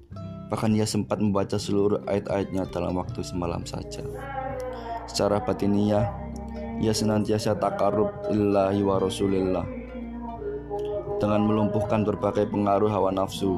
Bahkan 0.53 0.71
ia 0.79 0.87
sempat 0.87 1.19
membaca 1.19 1.59
seluruh 1.59 2.03
ayat-ayatnya 2.07 2.69
dalam 2.71 2.99
waktu 2.99 3.25
semalam 3.25 3.67
saja. 3.67 4.05
Secara 5.11 5.43
batiniah, 5.43 6.07
ia 6.79 6.93
senantiasa 6.93 7.57
takarub 7.57 8.13
lillahi 8.31 8.85
wa 8.85 9.01
rasulillah 9.01 9.67
dengan 11.17 11.49
melumpuhkan 11.49 12.05
berbagai 12.05 12.49
pengaruh 12.53 12.93
hawa 12.93 13.09
nafsu 13.09 13.57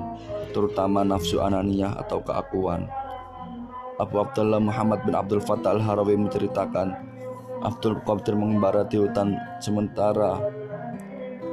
terutama 0.50 1.05
nafsu 1.05 1.40
ananiyah 1.40 1.97
atau 2.00 2.21
keakuan. 2.25 2.88
Abu 3.99 4.23
Abdullah 4.23 4.62
Muhammad 4.62 5.02
bin 5.02 5.19
Abdul 5.19 5.43
Fattah 5.43 5.75
al-Harawi 5.75 6.14
menceritakan 6.14 6.95
Abdul 7.67 7.99
Qadir 8.07 8.38
mengembara 8.38 8.87
di 8.87 9.02
hutan 9.02 9.35
sementara. 9.59 10.38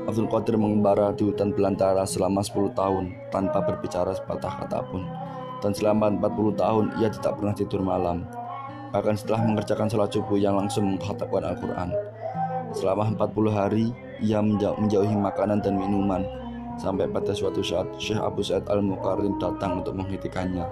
Abdul 0.05 0.29
Qadir 0.29 0.53
mengembara 0.53 1.09
di 1.17 1.25
hutan 1.25 1.49
belantara 1.49 2.05
selama 2.05 2.45
10 2.45 2.77
tahun 2.77 3.09
tanpa 3.33 3.65
berbicara 3.65 4.13
sepatah 4.13 4.61
kata 4.61 4.85
pun. 4.93 5.01
Dan 5.65 5.73
selama 5.73 6.13
40 6.13 6.61
tahun 6.61 6.85
ia 7.01 7.09
tidak 7.09 7.41
pernah 7.41 7.57
tidur 7.57 7.81
malam. 7.81 8.29
Bahkan 8.93 9.17
setelah 9.17 9.41
mengerjakan 9.41 9.89
sholat 9.89 10.13
subuh 10.13 10.37
yang 10.37 10.53
langsung 10.53 10.85
mengkhatamkan 10.93 11.41
Al-Quran. 11.41 11.89
Selama 12.77 13.09
40 13.17 13.49
hari 13.49 13.85
ia 14.21 14.45
menjauhi 14.45 15.17
makanan 15.17 15.65
dan 15.65 15.73
minuman 15.73 16.44
Sampai 16.75 17.07
pada 17.07 17.31
suatu 17.31 17.63
saat 17.63 17.87
Syekh 17.95 18.19
Abu 18.19 18.43
Sa'id 18.43 18.67
Al-Mukarrim 18.67 19.39
datang 19.39 19.79
untuk 19.79 19.95
menghentikannya. 19.95 20.67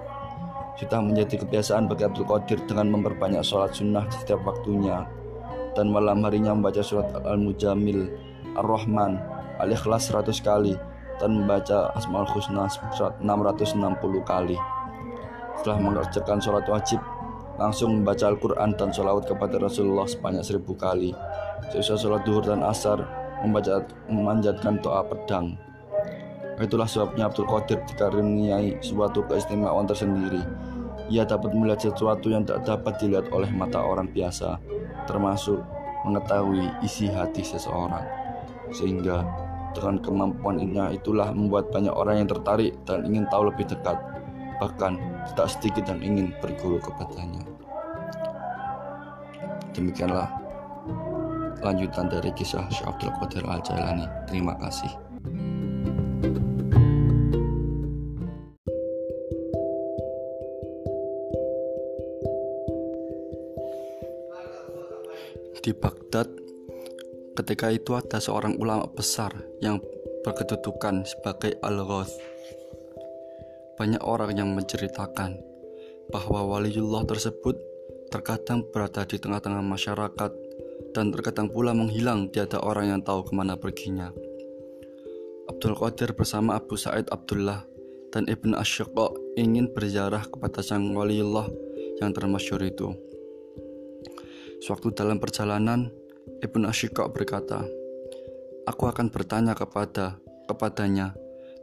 Sudah 0.75 0.99
menjadi 0.99 1.39
kebiasaan 1.45 1.87
bagi 1.87 2.03
Abdul 2.09 2.27
Qadir 2.27 2.59
dengan 2.65 2.97
memperbanyak 2.97 3.45
sholat 3.45 3.77
sunnah 3.77 4.03
di 4.09 4.15
setiap 4.19 4.41
waktunya 4.43 5.05
dan 5.73 5.89
malam 5.89 6.21
harinya 6.25 6.53
membaca 6.53 6.81
surat 6.81 7.09
Al-Mujamil, 7.25 8.09
Ar-Rahman, 8.57 9.17
Al-Ikhlas 9.61 10.09
100 10.09 10.33
kali 10.45 10.73
dan 11.17 11.29
membaca 11.41 11.93
Asmaul 11.97 12.29
Husna 12.29 12.69
660 12.69 13.21
kali. 14.25 14.57
Setelah 15.61 15.77
mengerjakan 15.81 16.39
sholat 16.41 16.65
wajib, 16.65 17.01
langsung 17.57 18.01
membaca 18.01 18.25
Al-Quran 18.29 18.73
dan 18.77 18.89
sholawat 18.89 19.29
kepada 19.29 19.61
Rasulullah 19.61 20.09
sebanyak 20.09 20.41
seribu 20.45 20.73
kali. 20.73 21.13
Sesuai 21.69 21.99
sholat 22.01 22.21
duhur 22.25 22.45
dan 22.45 22.65
asar, 22.65 23.01
membaca 23.45 23.85
memanjatkan 24.09 24.81
doa 24.81 25.05
pedang. 25.05 25.57
Itulah 26.61 26.85
sebabnya 26.85 27.29
Abdul 27.29 27.49
Qadir 27.49 27.81
dikaruniai 27.89 28.77
suatu 28.83 29.25
keistimewaan 29.25 29.89
tersendiri. 29.89 30.41
Ia 31.09 31.25
dapat 31.25 31.51
melihat 31.57 31.89
sesuatu 31.89 32.29
yang 32.29 32.45
tak 32.45 32.63
dapat 32.63 32.97
dilihat 33.01 33.27
oleh 33.33 33.49
mata 33.51 33.81
orang 33.81 34.07
biasa, 34.13 34.61
termasuk 35.09 35.59
mengetahui 36.05 36.69
isi 36.85 37.09
hati 37.09 37.41
seseorang. 37.41 38.05
Sehingga 38.69 39.25
dengan 39.73 39.97
kemampuannya 39.99 40.93
itulah 40.93 41.33
membuat 41.33 41.73
banyak 41.73 41.91
orang 41.91 42.23
yang 42.23 42.29
tertarik 42.29 42.71
dan 42.85 43.03
ingin 43.09 43.25
tahu 43.33 43.49
lebih 43.49 43.65
dekat, 43.65 43.97
bahkan 44.61 45.01
tidak 45.33 45.47
sedikit 45.49 45.83
yang 45.89 46.01
ingin 46.05 46.27
berguru 46.39 46.77
kepadanya. 46.77 47.41
Demikianlah 49.73 50.29
lanjutan 51.65 52.05
dari 52.11 52.29
kisah 52.37 52.69
Syekh 52.69 52.85
Abdul 52.85 53.11
Qadir 53.17 53.43
Al-Jailani. 53.49 54.05
Terima 54.29 54.53
kasih. 54.61 55.12
Ketika 67.53 67.69
itu 67.69 67.93
ada 67.93 68.17
seorang 68.17 68.57
ulama 68.57 68.89
besar 68.89 69.29
yang 69.61 69.77
berkedudukan 70.25 71.05
sebagai 71.05 71.53
al 71.61 71.85
-Ghoth. 71.85 72.09
Banyak 73.77 74.01
orang 74.01 74.33
yang 74.33 74.49
menceritakan 74.57 75.37
bahwa 76.09 76.49
waliullah 76.49 77.05
tersebut 77.05 77.53
terkadang 78.09 78.65
berada 78.73 79.05
di 79.05 79.21
tengah-tengah 79.21 79.61
masyarakat 79.61 80.33
dan 80.97 81.13
terkadang 81.13 81.53
pula 81.53 81.77
menghilang 81.77 82.33
tiada 82.33 82.57
orang 82.57 82.89
yang 82.89 83.01
tahu 83.05 83.21
ke 83.21 83.37
mana 83.37 83.53
perginya. 83.53 84.09
Abdul 85.45 85.77
Qadir 85.77 86.17
bersama 86.17 86.57
Abu 86.57 86.73
Said 86.73 87.05
Abdullah 87.13 87.69
dan 88.09 88.25
Ibn 88.25 88.57
Ashiqa 88.57 89.13
ingin 89.37 89.69
berziarah 89.69 90.25
kepada 90.25 90.65
sang 90.65 90.89
waliullah 90.97 91.45
yang 92.01 92.17
termasyur 92.17 92.65
itu. 92.65 92.97
Sewaktu 94.65 94.89
dalam 94.97 95.21
perjalanan, 95.21 95.93
Ibn 96.23 96.61
Ashiqa 96.71 97.11
berkata, 97.11 97.67
Aku 98.63 98.87
akan 98.87 99.11
bertanya 99.11 99.51
kepada 99.51 100.15
kepadanya 100.47 101.11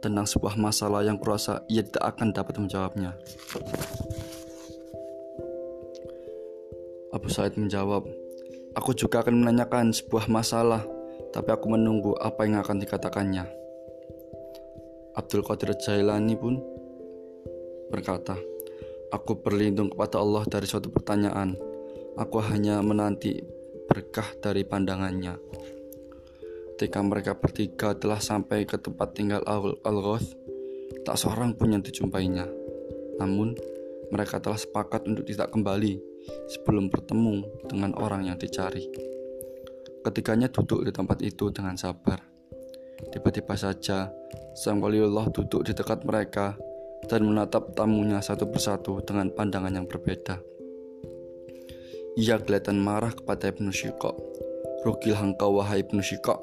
tentang 0.01 0.25
sebuah 0.25 0.57
masalah 0.57 1.01
yang 1.01 1.17
kurasa 1.17 1.65
ia 1.65 1.81
tidak 1.81 2.13
akan 2.13 2.29
dapat 2.29 2.61
menjawabnya. 2.61 3.17
Abu 7.09 7.27
Said 7.29 7.57
menjawab, 7.57 8.05
Aku 8.77 8.93
juga 8.93 9.25
akan 9.25 9.41
menanyakan 9.41 9.91
sebuah 9.91 10.29
masalah, 10.29 10.85
tapi 11.33 11.49
aku 11.51 11.67
menunggu 11.69 12.13
apa 12.21 12.45
yang 12.45 12.61
akan 12.61 12.79
dikatakannya. 12.81 13.45
Abdul 15.17 15.43
Qadir 15.43 15.75
Jailani 15.75 16.37
pun 16.37 16.61
berkata, 17.89 18.37
Aku 19.11 19.41
berlindung 19.43 19.91
kepada 19.91 20.23
Allah 20.23 20.47
dari 20.47 20.63
suatu 20.63 20.87
pertanyaan. 20.87 21.59
Aku 22.15 22.39
hanya 22.39 22.79
menanti 22.79 23.60
berkah 23.91 24.31
dari 24.39 24.63
pandangannya. 24.63 25.35
Ketika 26.79 27.03
mereka 27.03 27.35
bertiga 27.35 27.91
telah 27.91 28.23
sampai 28.23 28.63
ke 28.63 28.79
tempat 28.79 29.11
tinggal 29.11 29.43
Al-Ghoth, 29.83 30.33
tak 31.03 31.19
seorang 31.19 31.53
pun 31.53 31.75
yang 31.75 31.83
dijumpainya. 31.83 32.47
Namun, 33.19 33.53
mereka 34.15 34.39
telah 34.39 34.55
sepakat 34.55 35.05
untuk 35.11 35.27
tidak 35.27 35.51
kembali 35.51 35.99
sebelum 36.47 36.87
bertemu 36.87 37.67
dengan 37.67 37.91
orang 37.99 38.31
yang 38.31 38.39
dicari. 38.39 38.87
Ketiganya 40.01 40.47
duduk 40.49 40.87
di 40.87 40.91
tempat 40.95 41.19
itu 41.21 41.51
dengan 41.51 41.75
sabar. 41.75 42.17
Tiba-tiba 43.11 43.53
saja, 43.59 44.09
sang 44.55 44.79
waliullah 44.79 45.29
duduk 45.29 45.67
di 45.67 45.75
dekat 45.75 46.07
mereka 46.07 46.57
dan 47.05 47.27
menatap 47.27 47.77
tamunya 47.77 48.23
satu 48.23 48.49
persatu 48.49 49.03
dengan 49.05 49.29
pandangan 49.29 49.73
yang 49.73 49.85
berbeda. 49.85 50.50
Ia 52.19 52.39
kelihatan 52.39 52.81
marah 52.81 53.15
kepada 53.15 53.51
Ibnu 53.51 53.71
Syiqa. 53.71 54.11
Rugilah 54.83 55.21
engkau 55.23 55.61
wahai 55.61 55.85
Ibnu 55.85 56.01
Syiqa, 56.01 56.35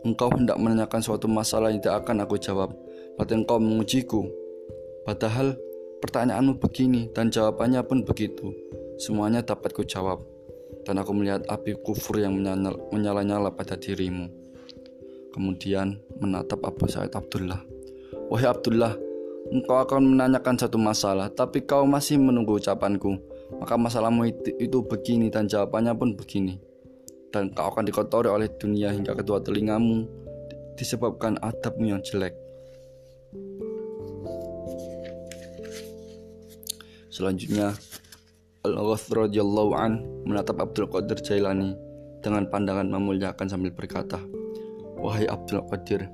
Engkau 0.00 0.32
hendak 0.32 0.56
menanyakan 0.56 1.04
suatu 1.04 1.28
masalah 1.28 1.68
yang 1.68 1.84
tidak 1.84 2.08
akan 2.08 2.24
aku 2.24 2.40
jawab, 2.40 2.72
berarti 3.20 3.36
engkau 3.36 3.60
mengujiku. 3.60 4.24
Padahal 5.04 5.60
pertanyaanmu 6.00 6.56
begini 6.56 7.12
dan 7.12 7.28
jawabannya 7.28 7.84
pun 7.84 8.00
begitu. 8.08 8.48
Semuanya 8.96 9.44
dapat 9.44 9.76
ku 9.76 9.84
jawab. 9.84 10.24
Dan 10.88 10.96
aku 10.96 11.12
melihat 11.12 11.44
api 11.52 11.76
kufur 11.84 12.16
yang 12.16 12.32
menyala-nyala 12.88 13.52
pada 13.52 13.76
dirimu. 13.76 14.32
Kemudian 15.36 16.00
menatap 16.16 16.64
Abu 16.64 16.88
Said 16.88 17.12
Abdullah. 17.12 17.60
Wahai 18.32 18.48
Abdullah, 18.48 18.96
engkau 19.52 19.76
akan 19.84 20.16
menanyakan 20.16 20.56
satu 20.56 20.80
masalah, 20.80 21.28
tapi 21.28 21.68
kau 21.68 21.84
masih 21.84 22.16
menunggu 22.16 22.56
ucapanku. 22.56 23.20
Maka 23.60 23.76
masalahmu 23.76 24.24
itu, 24.24 24.56
itu 24.56 24.78
begini 24.80 25.28
dan 25.28 25.44
jawabannya 25.44 25.92
pun 25.92 26.16
begini 26.16 26.70
dan 27.30 27.54
kau 27.54 27.70
akan 27.70 27.86
dikotori 27.86 28.26
oleh 28.26 28.50
dunia 28.58 28.90
hingga 28.90 29.14
kedua 29.14 29.38
telingamu 29.38 30.06
disebabkan 30.74 31.38
adabmu 31.38 31.94
yang 31.94 32.02
jelek. 32.02 32.34
Selanjutnya, 37.10 37.74
Al-Ghath 38.64 39.12
menatap 40.24 40.56
Abdul 40.62 40.88
Qadir 40.88 41.18
Jailani 41.20 41.76
dengan 42.24 42.48
pandangan 42.48 42.86
memuliakan 42.86 43.46
sambil 43.50 43.72
berkata, 43.76 44.20
Wahai 45.00 45.28
Abdul 45.28 45.64
Qadir, 45.68 46.08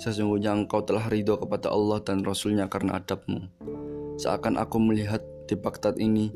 sesungguhnya 0.00 0.56
engkau 0.56 0.84
telah 0.84 1.04
ridho 1.08 1.36
kepada 1.36 1.68
Allah 1.68 2.00
dan 2.00 2.24
Rasulnya 2.24 2.68
karena 2.68 3.00
adabmu. 3.00 3.44
Seakan 4.20 4.56
aku 4.56 4.80
melihat 4.80 5.20
di 5.48 5.54
Baghdad 5.56 6.00
ini, 6.00 6.32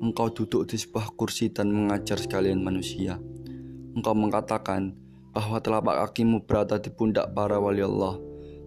engkau 0.00 0.32
duduk 0.32 0.66
di 0.66 0.80
sebuah 0.80 1.12
kursi 1.14 1.52
dan 1.52 1.70
mengajar 1.70 2.16
sekalian 2.16 2.64
manusia 2.64 3.20
engkau 3.94 4.16
mengatakan 4.16 4.96
bahwa 5.30 5.62
telapak 5.62 5.94
kakimu 6.08 6.42
berada 6.42 6.80
di 6.82 6.90
pundak 6.90 7.30
para 7.34 7.60
wali 7.62 7.84
Allah 7.86 8.18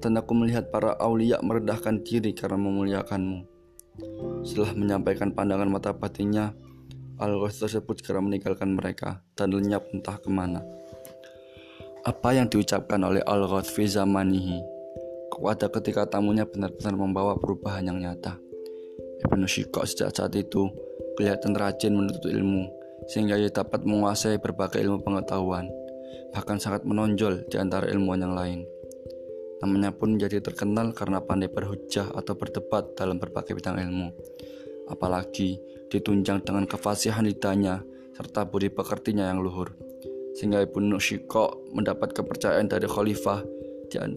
dan 0.03 0.19
aku 0.19 0.35
melihat 0.35 0.67
para 0.67 0.95
aulia 0.99 1.39
merendahkan 1.39 2.03
diri 2.03 2.35
karena 2.35 2.59
memuliakanmu. 2.59 3.47
Setelah 4.43 4.75
menyampaikan 4.75 5.31
pandangan 5.31 5.71
mata 5.71 5.95
batinnya, 5.95 6.51
al 7.23 7.39
tersebut 7.39 8.03
segera 8.03 8.19
meninggalkan 8.19 8.75
mereka 8.75 9.23
dan 9.39 9.55
lenyap 9.55 9.87
entah 9.95 10.19
ke 10.19 10.27
mana. 10.27 10.59
Apa 12.03 12.35
yang 12.35 12.51
diucapkan 12.51 12.99
oleh 12.99 13.23
Al-Ghath 13.23 13.71
fi 13.71 13.87
zamanihi 13.87 14.59
kepada 15.31 15.71
ketika 15.71 16.03
tamunya 16.03 16.43
benar-benar 16.43 16.99
membawa 16.99 17.39
perubahan 17.39 17.87
yang 17.87 18.03
nyata. 18.03 18.35
Ibnu 19.23 19.47
Syikok 19.47 19.87
sejak 19.87 20.11
saat 20.11 20.35
itu 20.35 20.67
kelihatan 21.15 21.53
rajin 21.53 21.93
menuntut 21.93 22.29
ilmu 22.29 22.83
sehingga 23.07 23.35
ia 23.35 23.51
dapat 23.51 23.83
menguasai 23.83 24.39
berbagai 24.39 24.79
ilmu 24.79 25.03
pengetahuan, 25.03 25.67
bahkan 26.31 26.59
sangat 26.59 26.87
menonjol 26.87 27.43
di 27.51 27.59
antara 27.59 27.89
ilmuwan 27.91 28.23
yang 28.23 28.35
lain. 28.35 28.59
Namanya 29.63 29.95
pun 29.95 30.19
menjadi 30.19 30.43
terkenal 30.43 30.91
karena 30.91 31.23
pandai 31.23 31.47
berhujah 31.47 32.11
atau 32.11 32.35
berdebat 32.35 32.99
dalam 32.99 33.15
berbagai 33.15 33.55
bidang 33.55 33.79
ilmu. 33.79 34.11
Apalagi 34.91 35.55
ditunjang 35.87 36.43
dengan 36.43 36.67
kefasihan 36.67 37.23
lidahnya 37.23 37.79
serta 38.11 38.43
budi 38.43 38.67
pekertinya 38.67 39.31
yang 39.31 39.39
luhur. 39.39 39.71
Sehingga 40.35 40.59
Ibnu 40.67 40.99
Syiko 40.99 41.63
mendapat 41.71 42.11
kepercayaan 42.11 42.67
dari 42.67 42.89
khalifah 42.91 43.39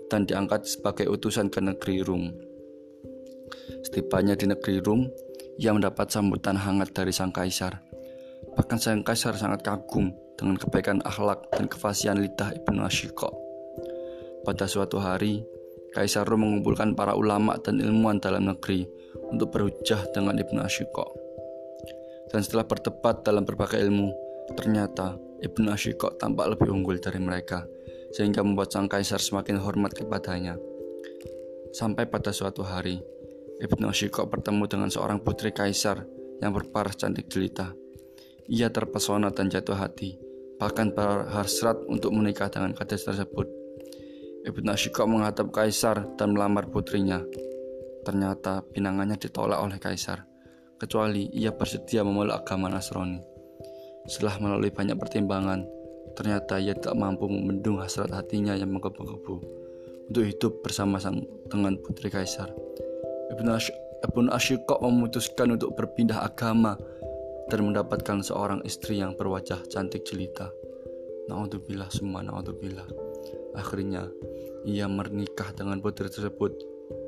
dan 0.09 0.25
diangkat 0.25 0.65
sebagai 0.65 1.07
utusan 1.13 1.53
ke 1.53 1.61
negeri 1.61 2.01
Rum. 2.01 2.33
Setibanya 3.85 4.35
di 4.35 4.49
negeri 4.51 4.83
Rum, 4.83 5.07
ia 5.57 5.73
mendapat 5.73 6.13
sambutan 6.13 6.57
hangat 6.57 6.93
dari 6.93 7.13
sang 7.13 7.33
kaisar 7.33 7.81
Bahkan 8.57 8.79
sang 8.81 9.05
kaisar 9.05 9.37
sangat 9.37 9.61
kagum 9.61 10.13
dengan 10.37 10.57
kebaikan 10.57 11.05
akhlak 11.05 11.45
dan 11.53 11.69
kefasihan 11.69 12.17
lidah 12.17 12.57
Ibnu 12.57 12.81
Ashiko. 12.85 13.33
Pada 14.49 14.65
suatu 14.65 14.97
hari, 14.97 15.45
Kaisar 15.93 16.29
Rum 16.29 16.45
mengumpulkan 16.45 16.93
para 16.93 17.17
ulama 17.17 17.57
dan 17.61 17.81
ilmuwan 17.81 18.21
dalam 18.21 18.49
negeri 18.49 18.85
untuk 19.33 19.53
berhujah 19.53 20.09
dengan 20.13 20.37
Ibnu 20.37 20.61
Ashiko. 20.61 21.05
Dan 22.33 22.45
setelah 22.45 22.69
berdebat 22.69 23.25
dalam 23.25 23.49
berbagai 23.49 23.81
ilmu, 23.81 24.13
ternyata 24.57 25.17
Ibnu 25.41 25.73
Ashiko 25.73 26.17
tampak 26.17 26.57
lebih 26.57 26.73
unggul 26.73 27.01
dari 27.01 27.21
mereka, 27.21 27.65
sehingga 28.13 28.45
membuat 28.45 28.73
sang 28.73 28.89
kaisar 28.89 29.21
semakin 29.21 29.61
hormat 29.61 29.97
kepadanya. 29.97 30.57
Sampai 31.77 32.09
pada 32.09 32.33
suatu 32.33 32.65
hari, 32.65 33.01
Ibnu 33.57 33.89
Ashiko 33.89 34.29
bertemu 34.29 34.69
dengan 34.69 34.93
seorang 34.93 35.25
putri 35.25 35.49
kaisar 35.49 36.05
yang 36.45 36.53
berparas 36.53 37.01
cantik 37.01 37.33
jelita. 37.33 37.73
Ia 38.53 38.69
terpesona 38.69 39.33
dan 39.33 39.49
jatuh 39.49 39.81
hati, 39.81 40.21
bahkan 40.61 40.93
berhasrat 40.93 41.81
untuk 41.89 42.13
menikah 42.13 42.53
dengan 42.53 42.77
gadis 42.77 43.09
tersebut. 43.09 43.49
Ibnu 44.45 44.69
Ashika 44.69 45.09
menghadap 45.09 45.49
kaisar 45.57 46.05
dan 46.21 46.37
melamar 46.37 46.69
putrinya. 46.69 47.25
Ternyata 48.05 48.61
pinangannya 48.61 49.17
ditolak 49.17 49.59
oleh 49.59 49.81
kaisar, 49.81 50.29
kecuali 50.77 51.27
ia 51.33 51.51
bersedia 51.57 52.05
memeluk 52.05 52.37
agama 52.37 52.69
Nasrani. 52.69 53.19
Setelah 54.05 54.37
melalui 54.39 54.71
banyak 54.71 55.01
pertimbangan, 55.01 55.65
ternyata 56.13 56.61
ia 56.61 56.77
tak 56.77 56.93
mampu 56.93 57.25
membendung 57.25 57.81
hasrat 57.81 58.13
hatinya 58.13 58.53
yang 58.53 58.69
menggebu-gebu 58.69 59.37
untuk 60.07 60.23
hidup 60.23 60.53
bersama 60.63 61.01
sang 61.03 61.25
dengan 61.51 61.75
putri 61.83 62.13
kaisar. 62.13 62.53
Ibnu 63.31 64.31
Ashika 64.31 64.79
memutuskan 64.79 65.57
untuk 65.57 65.75
berpindah 65.75 66.23
agama 66.23 66.79
dan 67.47 67.67
mendapatkan 67.67 68.23
seorang 68.23 68.63
istri 68.67 68.99
yang 69.03 69.15
berwajah 69.15 69.63
cantik 69.71 70.07
jelita. 70.07 70.51
Naudzubillah 71.27 71.91
semua 71.91 72.23
naudzubillah. 72.23 72.87
Akhirnya 73.59 74.07
ia 74.67 74.87
menikah 74.87 75.51
dengan 75.55 75.83
putri 75.83 76.07
tersebut 76.07 76.55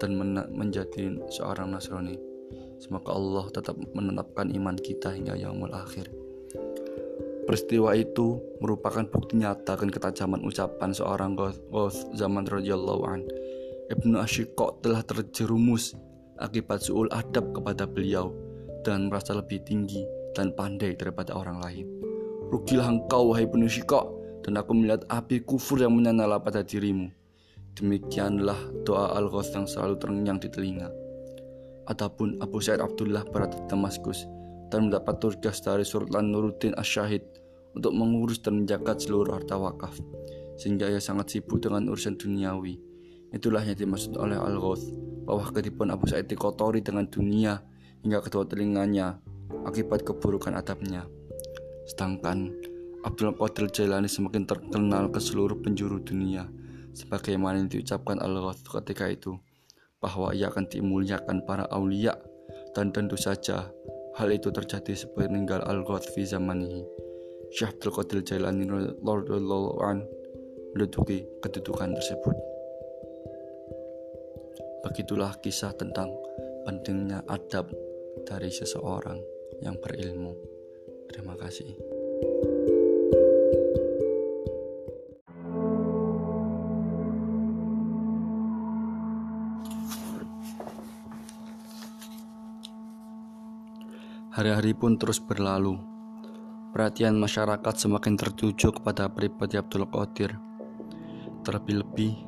dan 0.02 0.18
men 0.18 0.42
menjadi 0.50 1.14
seorang 1.30 1.70
Nasrani. 1.74 2.18
Semoga 2.78 3.14
Allah 3.14 3.46
tetap 3.50 3.74
menetapkan 3.94 4.50
iman 4.54 4.78
kita 4.78 5.14
hingga 5.14 5.34
yaumul 5.34 5.74
akhir. 5.74 6.10
Peristiwa 7.46 7.96
itu 7.96 8.38
merupakan 8.60 9.08
bukti 9.08 9.40
nyata 9.40 9.74
dan 9.78 9.88
ketajaman 9.88 10.44
ucapan 10.44 10.92
seorang 10.92 11.32
Ghoth 11.34 12.12
zaman 12.12 12.44
radhiyallahu 12.44 13.02
an. 13.08 13.24
Ibnu 13.88 14.20
Ashiqa 14.20 14.76
telah 14.84 15.00
terjerumus 15.00 15.96
akibat 16.38 16.82
suul 16.82 17.10
adab 17.10 17.52
kepada 17.54 17.84
beliau 17.84 18.34
dan 18.86 19.10
merasa 19.10 19.34
lebih 19.34 19.62
tinggi 19.66 20.06
dan 20.32 20.54
pandai 20.54 20.94
daripada 20.94 21.34
orang 21.34 21.58
lain. 21.62 21.86
Rugilah 22.48 22.88
engkau, 22.88 23.34
wahai 23.34 23.44
penuh 23.44 23.68
dan 24.40 24.52
aku 24.56 24.72
melihat 24.72 25.04
api 25.12 25.44
kufur 25.44 25.76
yang 25.82 25.92
menyala 25.92 26.40
pada 26.40 26.64
dirimu. 26.64 27.12
Demikianlah 27.76 28.56
doa 28.88 29.14
al 29.14 29.28
yang 29.28 29.68
selalu 29.68 29.94
terngiang 30.00 30.40
di 30.40 30.48
telinga. 30.48 30.88
Adapun 31.86 32.40
Abu 32.40 32.60
Sa'id 32.64 32.80
Abdullah 32.80 33.28
berada 33.28 33.54
di 33.54 33.64
Damaskus 33.68 34.24
dan 34.72 34.88
mendapat 34.88 35.20
tugas 35.20 35.60
dari 35.60 35.84
Sultan 35.84 36.32
Nuruddin 36.32 36.76
Asyahid 36.76 37.24
untuk 37.76 37.92
mengurus 37.92 38.40
dan 38.40 38.64
menjaga 38.64 38.96
seluruh 38.96 39.36
harta 39.36 39.56
wakaf, 39.56 39.96
sehingga 40.56 40.88
ia 40.88 41.00
sangat 41.00 41.32
sibuk 41.32 41.60
dengan 41.60 41.88
urusan 41.88 42.16
duniawi. 42.16 42.80
Itulah 43.32 43.60
yang 43.64 43.76
dimaksud 43.76 44.16
oleh 44.16 44.36
Al-Ghath, 44.40 44.84
bahwa 45.28 45.44
kehidupan 45.52 45.92
Abu 45.92 46.08
Sa'id 46.08 46.24
dikotori 46.24 46.80
dengan 46.80 47.04
dunia 47.04 47.60
hingga 48.00 48.24
kedua 48.24 48.48
telinganya 48.48 49.20
akibat 49.68 50.00
keburukan 50.00 50.56
adabnya. 50.56 51.04
Sedangkan 51.84 52.56
Abdul 53.04 53.36
Qadir 53.36 53.68
Jailani 53.68 54.08
semakin 54.08 54.48
terkenal 54.48 55.12
ke 55.12 55.20
seluruh 55.20 55.60
penjuru 55.60 56.00
dunia 56.00 56.48
sebagaimana 56.96 57.60
yang 57.60 57.68
diucapkan 57.68 58.16
Al-Ghath 58.24 58.64
ketika 58.80 59.12
itu 59.12 59.36
bahwa 60.00 60.32
ia 60.32 60.48
akan 60.48 60.64
dimuliakan 60.64 61.44
para 61.44 61.68
aulia 61.68 62.16
dan 62.72 62.88
tentu 62.88 63.20
saja 63.20 63.68
hal 64.16 64.28
itu 64.32 64.48
terjadi 64.48 64.96
sepeninggal 64.96 65.60
Al-Ghath 65.68 66.08
fi 66.16 66.24
zamanihi. 66.24 66.88
Syekh 67.52 67.76
Abdul 67.76 67.92
Qadir 68.00 68.18
Jailani 68.24 68.64
radhiyallahu 69.04 69.80
an 69.84 70.08
menduduki 70.72 71.24
kedudukan 71.44 71.92
tersebut. 71.96 72.57
Begitulah 74.88 75.36
kisah 75.44 75.76
tentang 75.76 76.08
pentingnya 76.64 77.20
adab 77.28 77.68
dari 78.24 78.48
seseorang 78.48 79.20
yang 79.60 79.76
berilmu. 79.76 80.32
Terima 81.12 81.36
kasih. 81.36 81.76
Hari-hari 94.32 94.72
pun 94.72 94.96
terus 94.96 95.20
berlalu. 95.20 95.76
Perhatian 96.72 97.20
masyarakat 97.20 97.74
semakin 97.76 98.16
tertuju 98.16 98.72
kepada 98.72 99.12
pribadi 99.12 99.60
Abdul 99.60 99.84
Qadir. 99.90 100.32
Terlebih-lebih 101.44 102.27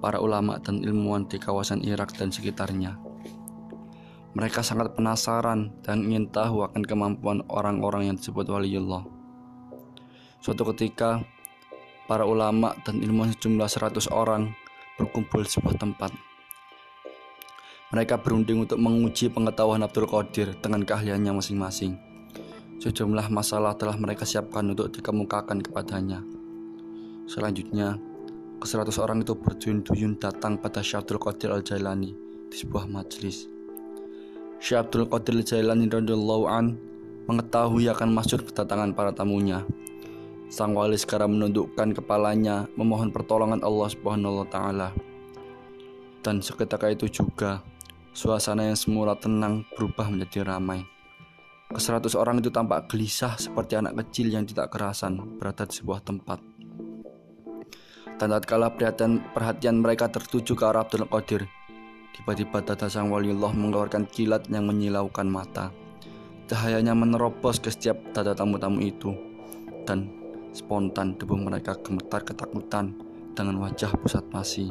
para 0.00 0.18
ulama 0.18 0.56
dan 0.58 0.80
ilmuwan 0.80 1.28
di 1.28 1.36
kawasan 1.36 1.84
Irak 1.84 2.16
dan 2.16 2.32
sekitarnya. 2.32 2.96
Mereka 4.32 4.64
sangat 4.64 4.96
penasaran 4.96 5.70
dan 5.84 6.08
ingin 6.08 6.32
tahu 6.32 6.64
akan 6.64 6.82
kemampuan 6.82 7.44
orang-orang 7.52 8.10
yang 8.10 8.16
disebut 8.16 8.48
waliullah. 8.48 9.04
Suatu 10.40 10.64
ketika, 10.72 11.20
para 12.08 12.24
ulama 12.24 12.72
dan 12.82 13.04
ilmuwan 13.04 13.36
sejumlah 13.36 13.68
100 13.68 14.08
orang 14.10 14.56
berkumpul 14.96 15.44
di 15.44 15.50
sebuah 15.52 15.76
tempat. 15.76 16.10
Mereka 17.90 18.22
berunding 18.22 18.64
untuk 18.64 18.78
menguji 18.78 19.34
pengetahuan 19.34 19.82
Abdul 19.82 20.06
Qadir 20.06 20.54
dengan 20.62 20.86
keahliannya 20.86 21.34
masing-masing. 21.34 21.98
Sejumlah 22.80 23.28
masalah 23.28 23.74
telah 23.74 23.98
mereka 23.98 24.22
siapkan 24.22 24.62
untuk 24.70 24.94
dikemukakan 24.94 25.58
kepadanya. 25.58 26.22
Selanjutnya, 27.26 27.98
ke 28.60 28.68
seratus 28.68 29.00
orang 29.00 29.24
itu 29.24 29.32
berduyun-duyun 29.32 30.20
datang 30.20 30.60
pada 30.60 30.84
Syekh 30.84 31.08
Abdul 31.08 31.16
Qadir 31.16 31.48
Al-Jailani 31.48 32.12
di 32.52 32.56
sebuah 32.60 32.84
majelis. 32.84 33.48
Syekh 34.60 34.84
Abdul 34.84 35.08
Qadir 35.08 35.40
Al-Jailani 35.40 35.88
radhiyallahu 35.88 36.44
an 36.44 36.76
mengetahui 37.24 37.88
akan 37.88 38.12
maksud 38.12 38.44
kedatangan 38.44 38.92
para 38.92 39.16
tamunya. 39.16 39.64
Sang 40.52 40.76
wali 40.76 41.00
sekarang 41.00 41.40
menundukkan 41.40 41.96
kepalanya 41.96 42.68
memohon 42.76 43.08
pertolongan 43.08 43.64
Allah 43.64 43.88
Subhanahu 43.88 44.44
wa 44.44 44.46
taala. 44.52 44.92
Dan 46.20 46.44
seketika 46.44 46.92
itu 46.92 47.08
juga 47.08 47.64
Suasana 48.10 48.66
yang 48.66 48.74
semula 48.74 49.14
tenang 49.14 49.62
berubah 49.78 50.10
menjadi 50.10 50.42
ramai. 50.42 50.82
Keseratus 51.70 52.18
orang 52.18 52.42
itu 52.42 52.50
tampak 52.50 52.90
gelisah 52.90 53.38
seperti 53.38 53.78
anak 53.78 54.02
kecil 54.02 54.34
yang 54.34 54.42
tidak 54.42 54.74
kerasan 54.74 55.38
berada 55.38 55.62
di 55.62 55.78
sebuah 55.78 56.02
tempat. 56.02 56.49
Dan 58.20 58.36
tatkala 58.36 58.68
perhatian, 58.76 59.24
perhatian 59.32 59.80
mereka 59.80 60.12
tertuju 60.12 60.52
ke 60.52 60.64
arah 60.68 60.84
Abdul 60.84 61.08
Qadir, 61.08 61.48
tiba-tiba 62.12 62.60
dada 62.60 62.84
sang 62.92 63.08
waliullah 63.08 63.56
mengeluarkan 63.56 64.04
kilat 64.12 64.44
yang 64.52 64.68
menyilaukan 64.68 65.24
mata. 65.24 65.72
Cahayanya 66.44 66.92
menerobos 66.92 67.64
ke 67.64 67.72
setiap 67.72 67.96
dada 68.12 68.36
tamu-tamu 68.36 68.84
itu, 68.84 69.16
dan 69.88 70.12
spontan 70.52 71.16
tubuh 71.16 71.40
mereka 71.40 71.80
gemetar 71.80 72.20
ketakutan 72.20 72.92
dengan 73.32 73.56
wajah 73.64 73.88
pusat 73.96 74.28
pasi 74.28 74.68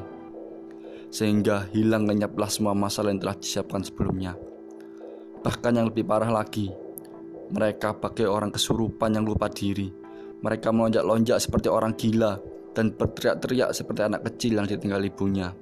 sehingga 1.10 1.66
hilang 1.74 2.06
lenyaplah 2.06 2.50
semua 2.50 2.78
masalah 2.78 3.10
yang 3.10 3.22
telah 3.22 3.38
disiapkan 3.38 3.82
sebelumnya. 3.82 4.38
Bahkan 5.42 5.72
yang 5.74 5.90
lebih 5.90 6.06
parah 6.06 6.30
lagi, 6.30 6.70
mereka 7.50 7.98
bagai 7.98 8.30
orang 8.30 8.54
kesurupan 8.54 9.18
yang 9.18 9.26
lupa 9.26 9.50
diri. 9.50 9.90
Mereka 10.40 10.72
melonjak-lonjak 10.72 11.42
seperti 11.42 11.68
orang 11.68 11.98
gila 11.98 12.38
dan 12.74 12.94
berteriak-teriak 12.94 13.74
seperti 13.74 14.02
anak 14.06 14.26
kecil 14.30 14.58
yang 14.62 14.68
ditinggal 14.70 15.02
ibunya. 15.02 15.54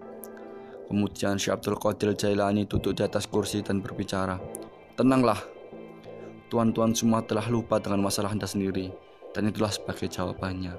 Kemudian 0.87 1.35
Syekh 1.35 1.59
Abdul 1.59 1.75
Qadir 1.75 2.15
Jailani 2.15 2.63
duduk 2.63 2.95
di 2.95 3.03
atas 3.03 3.27
kursi 3.27 3.59
dan 3.59 3.83
berbicara. 3.83 4.39
Tenanglah, 4.95 5.39
tuan-tuan 6.47 6.95
semua 6.95 7.19
telah 7.27 7.43
lupa 7.51 7.77
dengan 7.83 8.07
masalah 8.07 8.31
anda 8.31 8.47
sendiri, 8.47 8.89
dan 9.35 9.51
itulah 9.51 9.69
sebagai 9.69 10.07
jawabannya. 10.07 10.73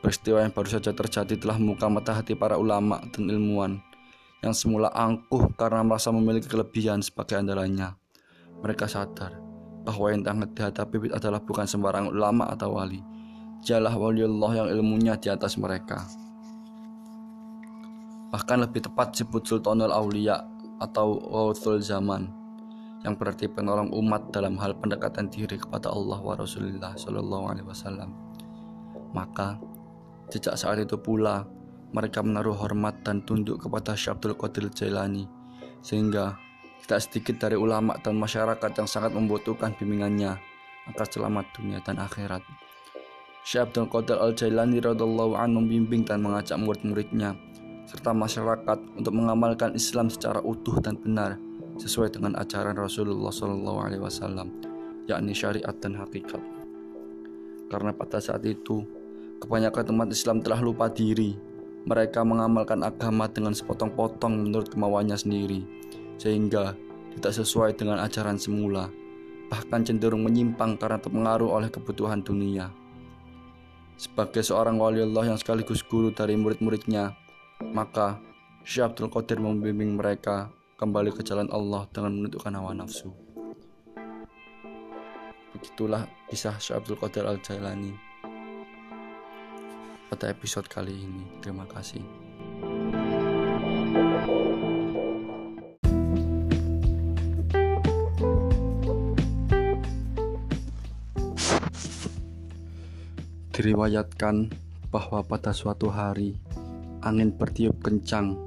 Peristiwa 0.00 0.40
yang 0.40 0.54
baru 0.54 0.80
saja 0.80 0.96
terjadi 0.96 1.36
telah 1.36 1.60
membuka 1.60 1.90
mata 1.92 2.16
hati 2.16 2.32
para 2.32 2.56
ulama 2.56 3.04
dan 3.12 3.28
ilmuwan 3.28 3.82
yang 4.40 4.56
semula 4.56 4.88
angkuh 4.96 5.52
karena 5.60 5.84
merasa 5.84 6.08
memiliki 6.08 6.48
kelebihan 6.48 7.04
sebagai 7.04 7.36
andalannya. 7.36 7.92
Mereka 8.64 8.88
sadar 8.88 9.36
bahwa 9.84 10.06
yang 10.08 10.24
tengah 10.24 10.48
dihadapi 10.48 11.12
adalah 11.12 11.40
bukan 11.44 11.68
sembarang 11.68 12.08
ulama 12.12 12.48
atau 12.48 12.80
wali. 12.80 13.19
Jalah 13.60 13.92
waliullah 13.92 14.52
yang 14.56 14.68
ilmunya 14.72 15.14
di 15.20 15.28
atas 15.28 15.60
mereka. 15.60 16.04
Bahkan 18.30 18.58
lebih 18.62 18.86
tepat 18.86 19.12
disebut 19.12 19.42
Sultanul 19.42 19.92
Aulia 19.92 20.40
atau 20.80 21.18
Ghawthul 21.18 21.82
Zaman 21.82 22.30
yang 23.04 23.16
berarti 23.16 23.48
penolong 23.48 23.92
umat 23.96 24.32
dalam 24.32 24.56
hal 24.60 24.76
pendekatan 24.76 25.28
diri 25.28 25.56
kepada 25.56 25.92
Allah 25.92 26.20
wa 26.20 26.34
Rasulullah 26.36 26.94
Shallallahu 26.94 27.44
Alaihi 27.48 27.66
Wasallam. 27.66 28.12
Maka 29.10 29.58
Sejak 30.30 30.54
saat 30.54 30.78
itu 30.78 30.94
pula, 30.94 31.42
mereka 31.90 32.22
menaruh 32.22 32.54
hormat 32.54 33.02
dan 33.02 33.18
tunduk 33.26 33.66
kepada 33.66 33.98
Syabdul 33.98 34.38
Qadir 34.38 34.70
Jailani, 34.70 35.26
sehingga 35.82 36.38
tidak 36.86 37.02
sedikit 37.02 37.34
dari 37.42 37.58
ulama 37.58 37.98
dan 37.98 38.14
masyarakat 38.14 38.70
yang 38.78 38.86
sangat 38.86 39.10
membutuhkan 39.10 39.74
bimbingannya 39.74 40.38
agar 40.86 41.06
selamat 41.10 41.50
dunia 41.50 41.82
dan 41.82 41.98
akhirat. 41.98 42.46
Syekh 43.44 43.72
Abdul 43.72 43.88
Qadir 43.88 44.18
Al-Jailani 44.20 44.78
radhiyallahu 44.84 45.32
anhu 45.34 45.64
membimbing 45.64 46.04
dan 46.04 46.20
mengajak 46.20 46.60
murid-muridnya 46.60 47.34
serta 47.88 48.14
masyarakat 48.14 48.78
untuk 48.94 49.12
mengamalkan 49.16 49.74
Islam 49.74 50.12
secara 50.12 50.38
utuh 50.44 50.78
dan 50.78 50.94
benar 51.00 51.40
sesuai 51.80 52.12
dengan 52.14 52.36
ajaran 52.38 52.76
Rasulullah 52.76 53.32
SAW, 53.32 54.46
yakni 55.08 55.32
syariat 55.32 55.74
dan 55.80 55.96
hakikat. 55.96 56.38
Karena 57.72 57.90
pada 57.96 58.20
saat 58.20 58.44
itu 58.46 58.84
Kebanyakan 59.40 59.96
umat 59.96 60.12
Islam 60.12 60.44
telah 60.44 60.60
lupa 60.60 60.92
diri. 60.92 61.32
Mereka 61.88 62.20
mengamalkan 62.28 62.84
agama 62.84 63.24
dengan 63.24 63.56
sepotong-potong 63.56 64.36
menurut 64.36 64.68
kemauannya 64.68 65.16
sendiri, 65.16 65.64
sehingga 66.20 66.76
tidak 67.16 67.32
sesuai 67.40 67.72
dengan 67.72 68.04
ajaran 68.04 68.36
semula, 68.36 68.92
bahkan 69.48 69.80
cenderung 69.80 70.28
menyimpang 70.28 70.76
karena 70.76 71.00
terpengaruh 71.00 71.56
oleh 71.56 71.72
kebutuhan 71.72 72.20
dunia. 72.20 72.68
Sebagai 74.00 74.40
seorang 74.40 74.80
wali 74.80 75.04
Allah 75.04 75.28
yang 75.28 75.36
sekaligus 75.36 75.84
guru 75.84 76.08
dari 76.08 76.32
murid-muridnya, 76.32 77.12
maka 77.68 78.16
Syekh 78.64 78.96
Abdul 78.96 79.12
Qadir 79.12 79.44
membimbing 79.44 79.92
mereka 79.92 80.48
kembali 80.80 81.12
ke 81.12 81.20
jalan 81.20 81.52
Allah 81.52 81.84
dengan 81.92 82.16
menentukan 82.16 82.48
hawa 82.56 82.72
nafsu. 82.72 83.12
Begitulah 85.52 86.08
kisah 86.32 86.56
Syekh 86.56 86.80
Abdul 86.80 86.96
Qadir 86.96 87.28
Al-Jailani 87.28 87.92
pada 90.08 90.32
episode 90.32 90.64
kali 90.64 90.96
ini. 90.96 91.28
Terima 91.44 91.68
kasih. 91.68 92.00
Diriwayatkan 103.60 104.48
bahwa 104.88 105.20
pada 105.20 105.52
suatu 105.52 105.92
hari 105.92 106.32
angin 107.04 107.28
bertiup 107.28 107.76
kencang 107.84 108.40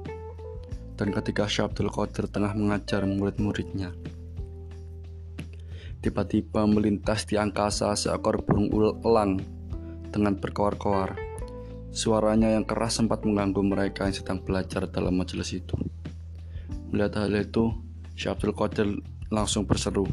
dan 0.98 1.14
ketika 1.14 1.46
Syabdul 1.46 1.86
Qadir 1.86 2.26
tengah 2.26 2.50
mengajar 2.58 3.06
murid-muridnya. 3.06 3.94
Tiba-tiba 6.02 6.66
melintas 6.66 7.30
di 7.30 7.38
angkasa 7.38 7.94
seekor 7.94 8.42
burung 8.42 8.74
elang 9.06 9.38
dengan 10.10 10.34
berkoar-koar. 10.34 11.14
Suaranya 11.94 12.50
yang 12.50 12.66
keras 12.66 12.98
sempat 12.98 13.22
mengganggu 13.22 13.62
mereka 13.62 14.10
yang 14.10 14.18
sedang 14.18 14.42
belajar 14.42 14.90
dalam 14.90 15.14
majelis 15.14 15.54
itu. 15.54 15.78
Melihat 16.90 17.22
hal 17.22 17.38
itu, 17.38 17.70
Syekh 18.18 18.34
Abdul 18.34 18.54
Qadir 18.58 18.88
langsung 19.30 19.62
berseru, 19.62 20.10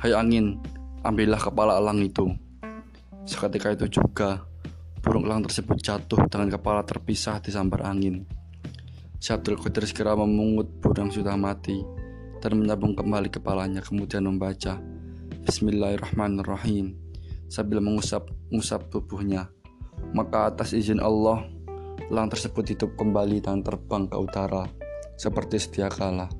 Hai 0.00 0.16
angin, 0.16 0.56
ambillah 1.04 1.36
kepala 1.36 1.76
elang 1.76 2.00
itu. 2.00 2.32
Seketika 3.28 3.76
itu 3.76 4.00
juga, 4.00 4.44
burung 5.04 5.28
elang 5.28 5.44
tersebut 5.44 5.76
jatuh 5.80 6.24
dengan 6.28 6.48
kepala 6.52 6.84
terpisah 6.84 7.40
di 7.40 7.52
sambar 7.52 7.88
angin. 7.88 8.24
Syekh 9.20 9.44
Abdul 9.44 9.60
Qadir 9.60 9.84
segera 9.84 10.16
memungut 10.16 10.80
burung 10.80 11.12
sudah 11.12 11.36
mati 11.36 11.84
dan 12.40 12.56
menyambung 12.56 12.96
kembali 12.96 13.28
kepalanya 13.28 13.84
kemudian 13.84 14.24
membaca 14.24 14.80
Bismillahirrahmanirrahim 15.44 16.96
sambil 17.52 17.84
mengusap-ngusap 17.84 18.88
tubuhnya. 18.88 19.52
Maka 20.16 20.48
atas 20.48 20.72
izin 20.72 21.04
Allah, 21.04 21.44
elang 22.08 22.32
tersebut 22.32 22.72
hidup 22.72 22.96
kembali 22.96 23.44
dan 23.44 23.60
terbang 23.60 24.08
ke 24.08 24.16
utara 24.16 24.64
seperti 25.20 25.60
sedia 25.60 25.92
kala 25.92 26.39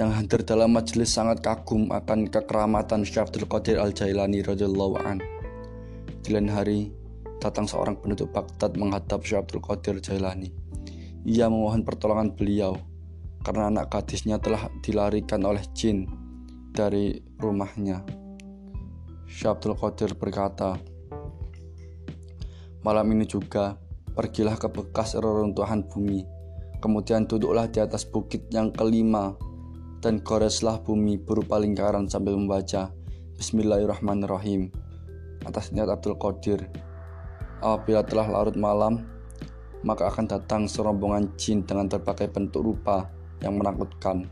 yang 0.00 0.16
hadir 0.16 0.40
dalam 0.48 0.72
majelis 0.72 1.12
sangat 1.12 1.44
kagum 1.44 1.92
akan 1.92 2.32
kekeramatan 2.32 3.04
Syekh 3.04 3.28
Abdul 3.28 3.44
Qadir 3.44 3.76
Al-Jailani 3.76 4.40
radhiyallahu 4.40 4.96
an. 4.96 5.20
Di 6.24 6.32
lain 6.32 6.48
hari, 6.48 6.88
datang 7.36 7.68
seorang 7.68 8.00
penduduk 8.00 8.32
Baghdad 8.32 8.80
menghadap 8.80 9.20
Syekh 9.28 9.44
Abdul 9.44 9.60
Qadir 9.60 10.00
Jailani. 10.00 10.48
Ia 11.28 11.52
memohon 11.52 11.84
pertolongan 11.84 12.32
beliau 12.32 12.80
karena 13.44 13.68
anak 13.68 13.92
gadisnya 13.92 14.40
telah 14.40 14.72
dilarikan 14.80 15.44
oleh 15.44 15.60
jin 15.76 16.08
dari 16.72 17.20
rumahnya. 17.36 18.00
Syekh 19.28 19.52
Abdul 19.52 19.76
Qadir 19.76 20.16
berkata, 20.16 20.80
Malam 22.80 23.04
ini 23.12 23.28
juga, 23.28 23.76
pergilah 24.16 24.56
ke 24.56 24.72
bekas 24.72 25.12
reruntuhan 25.12 25.84
bumi, 25.84 26.24
kemudian 26.80 27.28
duduklah 27.28 27.68
di 27.68 27.84
atas 27.84 28.08
bukit 28.08 28.48
yang 28.48 28.72
kelima 28.72 29.36
dan 30.00 30.24
goreslah 30.24 30.80
bumi 30.80 31.20
berupa 31.20 31.60
lingkaran 31.60 32.08
sambil 32.08 32.32
membaca 32.32 32.88
Bismillahirrahmanirrahim 33.36 34.72
atas 35.44 35.76
niat 35.76 35.92
Abdul 35.92 36.16
Qadir. 36.16 36.64
Apabila 37.60 38.00
telah 38.00 38.24
larut 38.32 38.56
malam, 38.56 39.04
maka 39.84 40.08
akan 40.08 40.24
datang 40.24 40.64
serombongan 40.64 41.36
jin 41.36 41.68
dengan 41.68 41.84
berbagai 41.84 42.32
bentuk 42.32 42.64
rupa 42.64 43.12
yang 43.44 43.60
menakutkan. 43.60 44.24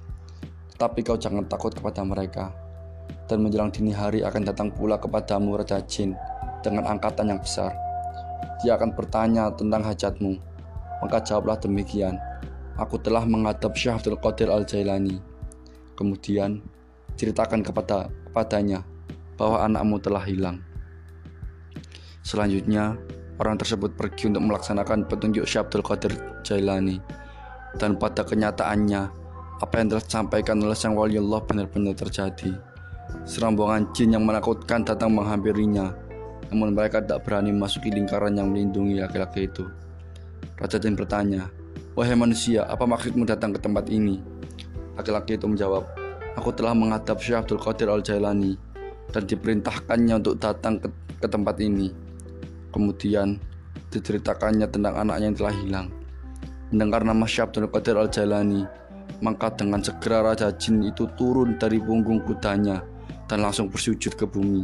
Tetapi 0.73 1.05
kau 1.05 1.21
jangan 1.21 1.45
takut 1.45 1.77
kepada 1.77 2.01
mereka. 2.01 2.49
Dan 3.29 3.45
menjelang 3.45 3.69
dini 3.69 3.93
hari 3.93 4.25
akan 4.25 4.49
datang 4.49 4.73
pula 4.73 4.97
kepadamu 4.97 5.61
Raja 5.61 5.85
Jin 5.85 6.17
dengan 6.65 6.89
angkatan 6.89 7.29
yang 7.29 7.41
besar. 7.45 7.77
Dia 8.65 8.81
akan 8.81 8.97
bertanya 8.97 9.53
tentang 9.53 9.85
hajatmu. 9.85 10.33
Maka 11.05 11.21
jawablah 11.21 11.61
demikian. 11.61 12.17
Aku 12.81 12.97
telah 12.97 13.29
menghadap 13.29 13.77
Syekh 13.77 14.01
Abdul 14.01 14.17
Qadir 14.17 14.49
Al-Jailani 14.49 15.28
Kemudian 15.99 16.63
ceritakan 17.19 17.67
kepada 17.67 18.07
kepadanya 18.31 18.87
bahwa 19.35 19.67
anakmu 19.67 19.99
telah 19.99 20.23
hilang. 20.23 20.63
Selanjutnya, 22.23 22.95
orang 23.43 23.59
tersebut 23.59 23.99
pergi 23.99 24.31
untuk 24.31 24.47
melaksanakan 24.47 25.11
petunjuk 25.11 25.43
Syabdul 25.43 25.83
Qadir 25.83 26.15
Jailani. 26.47 27.03
Dan 27.75 27.99
pada 27.99 28.23
kenyataannya, 28.23 29.03
apa 29.59 29.75
yang 29.75 29.91
telah 29.91 30.05
disampaikan 30.07 30.63
oleh 30.63 30.79
Sang 30.79 30.95
Wali 30.95 31.19
Allah 31.19 31.43
benar-benar 31.43 31.99
terjadi. 31.99 32.55
Serombongan 33.27 33.91
jin 33.91 34.15
yang 34.15 34.23
menakutkan 34.23 34.87
datang 34.87 35.19
menghampirinya, 35.19 35.91
namun 36.55 36.79
mereka 36.79 37.03
tidak 37.03 37.27
berani 37.27 37.51
memasuki 37.51 37.91
lingkaran 37.91 38.39
yang 38.39 38.55
melindungi 38.55 39.03
laki-laki 39.03 39.51
itu. 39.51 39.67
Raja 40.61 40.79
Jin 40.79 40.95
bertanya, 40.95 41.51
Wahai 41.99 42.15
manusia, 42.15 42.63
apa 42.71 42.87
maksudmu 42.87 43.27
datang 43.27 43.51
ke 43.51 43.59
tempat 43.59 43.91
ini? 43.91 44.23
Laki-laki 44.99 45.39
itu 45.39 45.47
menjawab, 45.47 45.87
Aku 46.39 46.55
telah 46.55 46.71
menghadap 46.71 47.19
Syekh 47.19 47.43
Abdul 47.43 47.59
Qadir 47.59 47.91
Al-Jailani 47.91 48.55
dan 49.11 49.27
diperintahkannya 49.27 50.23
untuk 50.23 50.39
datang 50.39 50.79
ke, 50.79 50.87
ke 51.19 51.27
tempat 51.27 51.59
ini. 51.59 51.91
Kemudian 52.71 53.43
diceritakannya 53.91 54.71
tentang 54.71 54.95
anaknya 54.95 55.35
yang 55.35 55.39
telah 55.39 55.55
hilang. 55.59 55.87
Mendengar 56.71 57.03
nama 57.03 57.27
Syekh 57.27 57.51
Abdul 57.51 57.67
Qadir 57.75 57.99
Al-Jailani, 57.99 58.63
maka 59.19 59.51
dengan 59.51 59.83
segera 59.83 60.23
Raja 60.23 60.55
Jin 60.55 60.87
itu 60.87 61.11
turun 61.19 61.59
dari 61.59 61.83
punggung 61.83 62.23
kudanya 62.23 62.87
dan 63.27 63.43
langsung 63.43 63.67
bersujud 63.67 64.15
ke 64.15 64.23
bumi. 64.23 64.63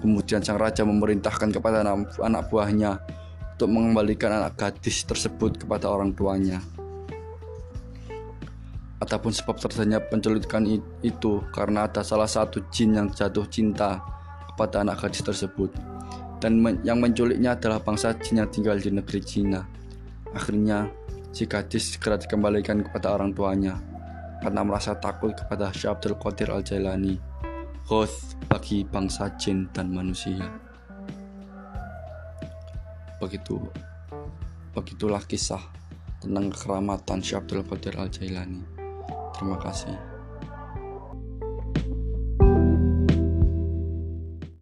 Kemudian 0.00 0.44
sang 0.44 0.60
raja 0.60 0.84
memerintahkan 0.84 1.48
kepada 1.48 1.80
anak, 1.80 2.12
anak 2.20 2.52
buahnya 2.52 3.00
untuk 3.56 3.68
mengembalikan 3.72 4.36
anak 4.36 4.56
gadis 4.56 5.04
tersebut 5.08 5.64
kepada 5.64 5.88
orang 5.88 6.12
tuanya. 6.12 6.60
Adapun 9.02 9.34
sebab 9.34 9.58
terjadinya 9.58 9.98
penculikan 9.98 10.64
itu 11.02 11.42
karena 11.50 11.90
ada 11.90 12.06
salah 12.06 12.30
satu 12.30 12.62
jin 12.70 12.94
yang 12.94 13.08
jatuh 13.10 13.44
cinta 13.50 13.98
kepada 14.54 14.86
anak 14.86 15.02
gadis 15.02 15.26
tersebut 15.26 15.74
dan 16.44 16.60
men 16.60 16.76
yang 16.84 17.00
menculiknya 17.00 17.56
adalah 17.56 17.80
bangsa 17.80 18.12
jin 18.20 18.44
yang 18.44 18.50
tinggal 18.52 18.76
di 18.76 18.92
negeri 18.92 19.24
Cina. 19.24 19.64
Akhirnya 20.36 20.92
si 21.32 21.48
gadis 21.48 21.96
segera 21.96 22.20
dikembalikan 22.20 22.84
kepada 22.84 23.16
orang 23.16 23.32
tuanya 23.32 23.80
karena 24.44 24.60
merasa 24.60 24.92
takut 24.92 25.32
kepada 25.32 25.72
Syekh 25.72 25.96
Abdul 25.96 26.20
Qadir 26.20 26.52
Al-Jailani, 26.52 27.16
host 27.88 28.36
bagi 28.44 28.84
bangsa 28.84 29.32
jin 29.40 29.72
dan 29.72 29.88
manusia. 29.88 30.44
Begitu 33.24 33.56
begitulah 34.76 35.24
kisah 35.24 35.64
tentang 36.20 36.52
keramatan 36.52 37.24
Syekh 37.24 37.40
Abdul 37.40 37.64
Qadir 37.64 37.96
Al-Jailani. 37.96 38.73
Terima 39.34 39.58
kasih. 39.58 40.13